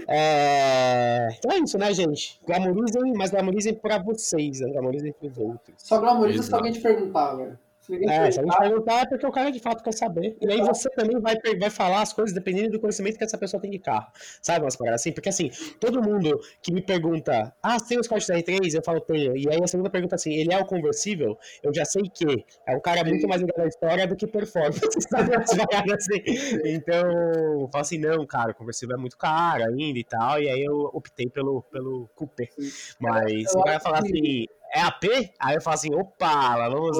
[0.08, 1.28] É...
[1.38, 2.40] Então é isso, né, gente?
[2.46, 4.72] Glamorizem, mas glamorizem pra vocês, né?
[4.72, 5.76] Glamorizem pros outros.
[5.78, 7.58] Só glamoriza se alguém te perguntar, velho.
[7.90, 10.38] Se ninguém É, se a gente perguntar, é porque o cara de fato quer saber.
[10.40, 13.60] E aí você também vai, vai falar as coisas dependendo do conhecimento que essa pessoa
[13.60, 14.08] tem de carro.
[14.44, 15.12] Sabe umas paradas assim?
[15.12, 18.76] Porque assim, todo mundo que me pergunta, ah, você tem os Cortes R3?
[18.76, 19.36] Eu falo, tenho.
[19.36, 21.38] E aí a segunda pergunta assim, ele é o conversível?
[21.64, 24.80] Eu já sei que é um cara muito mais ligado à história do que performance.
[25.10, 26.22] Sabe assim?
[26.66, 27.10] Então,
[27.62, 30.40] eu falo assim, não, cara, o conversível é muito caro ainda e tal.
[30.40, 32.50] E aí eu optei pelo, pelo coupé.
[33.00, 35.04] Mas o cara falar assim, é AP?
[35.40, 37.00] Aí eu falo assim, opa, lá vamos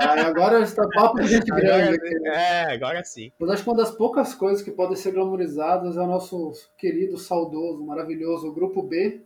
[0.00, 1.94] aí agora está papo de gente grande.
[1.94, 3.32] Agora, é, agora sim.
[3.38, 7.18] Mas acho que uma das poucas coisas que podem ser glamorizadas é o nosso querido,
[7.18, 9.20] saudoso, maravilhoso Grupo B.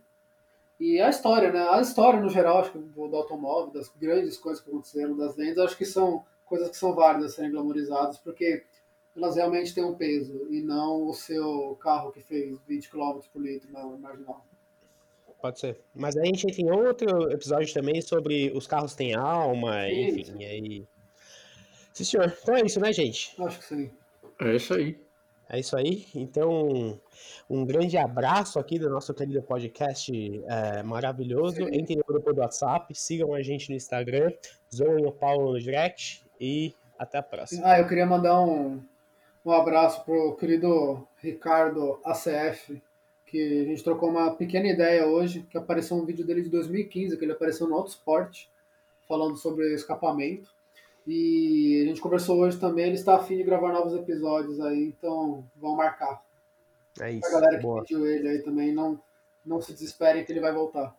[0.79, 1.67] E a história, né?
[1.69, 5.35] A história no geral, acho que do, do automóvel, das grandes coisas que aconteceram, das
[5.35, 8.63] lendas, acho que são coisas que são válidas serem glamorizadas, porque
[9.15, 13.41] elas realmente têm um peso, e não o seu carro que fez 20 km por
[13.41, 14.45] litro na marginal.
[15.41, 15.79] Pode ser.
[15.93, 20.25] Mas aí a gente tem outro episódio também sobre os carros têm alma, Sim, enfim,
[20.25, 20.45] sim.
[20.45, 20.87] aí.
[21.93, 22.37] Sim, senhor.
[22.41, 23.35] Então é isso, né, gente?
[23.41, 23.91] Acho que sim.
[24.39, 24.99] É isso aí.
[25.49, 26.05] É isso aí.
[26.13, 26.99] Então,
[27.49, 30.11] um grande abraço aqui do nosso querido podcast
[30.45, 31.55] é, maravilhoso.
[31.55, 31.69] Sim.
[31.73, 34.31] Entrem no grupo do WhatsApp, sigam a gente no Instagram,
[34.73, 37.61] zoem o Paulo no direct e até a próxima.
[37.65, 38.81] Ah, eu queria mandar um,
[39.45, 42.81] um abraço pro querido Ricardo ACF,
[43.27, 47.17] que a gente trocou uma pequena ideia hoje, que apareceu um vídeo dele de 2015,
[47.17, 48.45] que ele apareceu no Autosport,
[49.07, 50.49] falando sobre escapamento.
[51.05, 55.45] E a gente conversou hoje também, ele está afim de gravar novos episódios aí, então
[55.55, 56.21] vão marcar.
[56.99, 57.31] É A isso.
[57.31, 57.81] galera que Boa.
[57.81, 58.99] pediu ele aí também, não,
[59.45, 60.95] não se desesperem que ele vai voltar.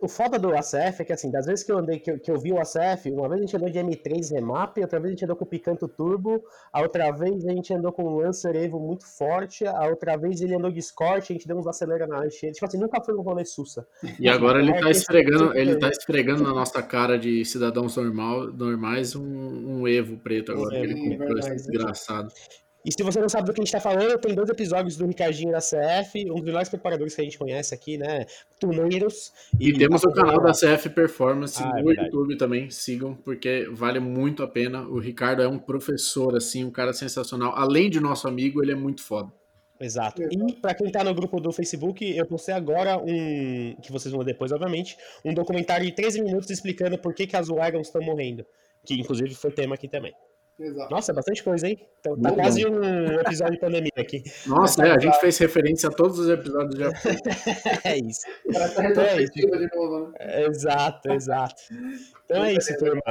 [0.00, 2.30] O foda do ACF é que, assim, das vezes que eu andei, que eu, que
[2.30, 5.14] eu vi o ACF, uma vez a gente andou de M3 Remap, outra vez a
[5.14, 6.42] gente andou com o Picanto Turbo,
[6.72, 10.40] a outra vez a gente andou com o Lancer Evo muito forte, a outra vez
[10.40, 12.54] ele andou de Escort, a gente deu uns acelera na enchente.
[12.54, 13.86] Tipo assim, nunca foi um rolê sussa.
[14.20, 18.52] E agora ele É, tá esfregando, ele tá esfregando na nossa cara de cidadãos normal,
[18.52, 21.70] normais um, um Evo preto agora, que ele comprou esse verdade.
[21.70, 22.28] desgraçado.
[22.88, 25.06] E se você não sabe do que a gente tá falando, tem dois episódios do
[25.06, 28.24] Ricardinho da CF, um dos melhores preparadores que a gente conhece aqui, né?
[28.58, 29.30] Tuneiros.
[29.60, 32.08] E temos o canal da CF Performance Ah, é no verdade.
[32.08, 34.88] YouTube também, sigam, porque vale muito a pena.
[34.88, 37.52] O Ricardo é um professor, assim, um cara sensacional.
[37.54, 39.30] Além de nosso amigo, ele é muito foda.
[39.78, 40.22] Exato.
[40.22, 44.24] E pra quem tá no grupo do Facebook, eu postei agora um, que vocês vão
[44.24, 48.00] ver depois, obviamente, um documentário de 13 minutos explicando por que, que as wagons estão
[48.00, 48.46] morrendo.
[48.82, 50.14] Que inclusive foi tema aqui também.
[50.58, 50.90] Exato.
[50.90, 51.78] Nossa, é bastante coisa, hein?
[52.00, 54.22] Então, tá Muito quase um episódio de pandemia aqui.
[54.46, 56.90] Nossa, é, a gente fez referência a todos os episódios já.
[57.84, 58.26] É isso.
[58.26, 60.14] A Então é retrospectiva de novo, né?
[60.18, 61.62] É, Exato, exato.
[62.24, 63.02] Então é isso, turma.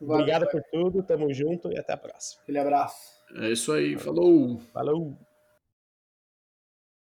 [0.00, 0.50] Vai, Obrigado vai.
[0.50, 2.42] por tudo, tamo junto e até a próxima.
[2.42, 3.20] Aquele abraço.
[3.36, 4.58] É isso aí, falou!
[4.72, 5.16] Falou!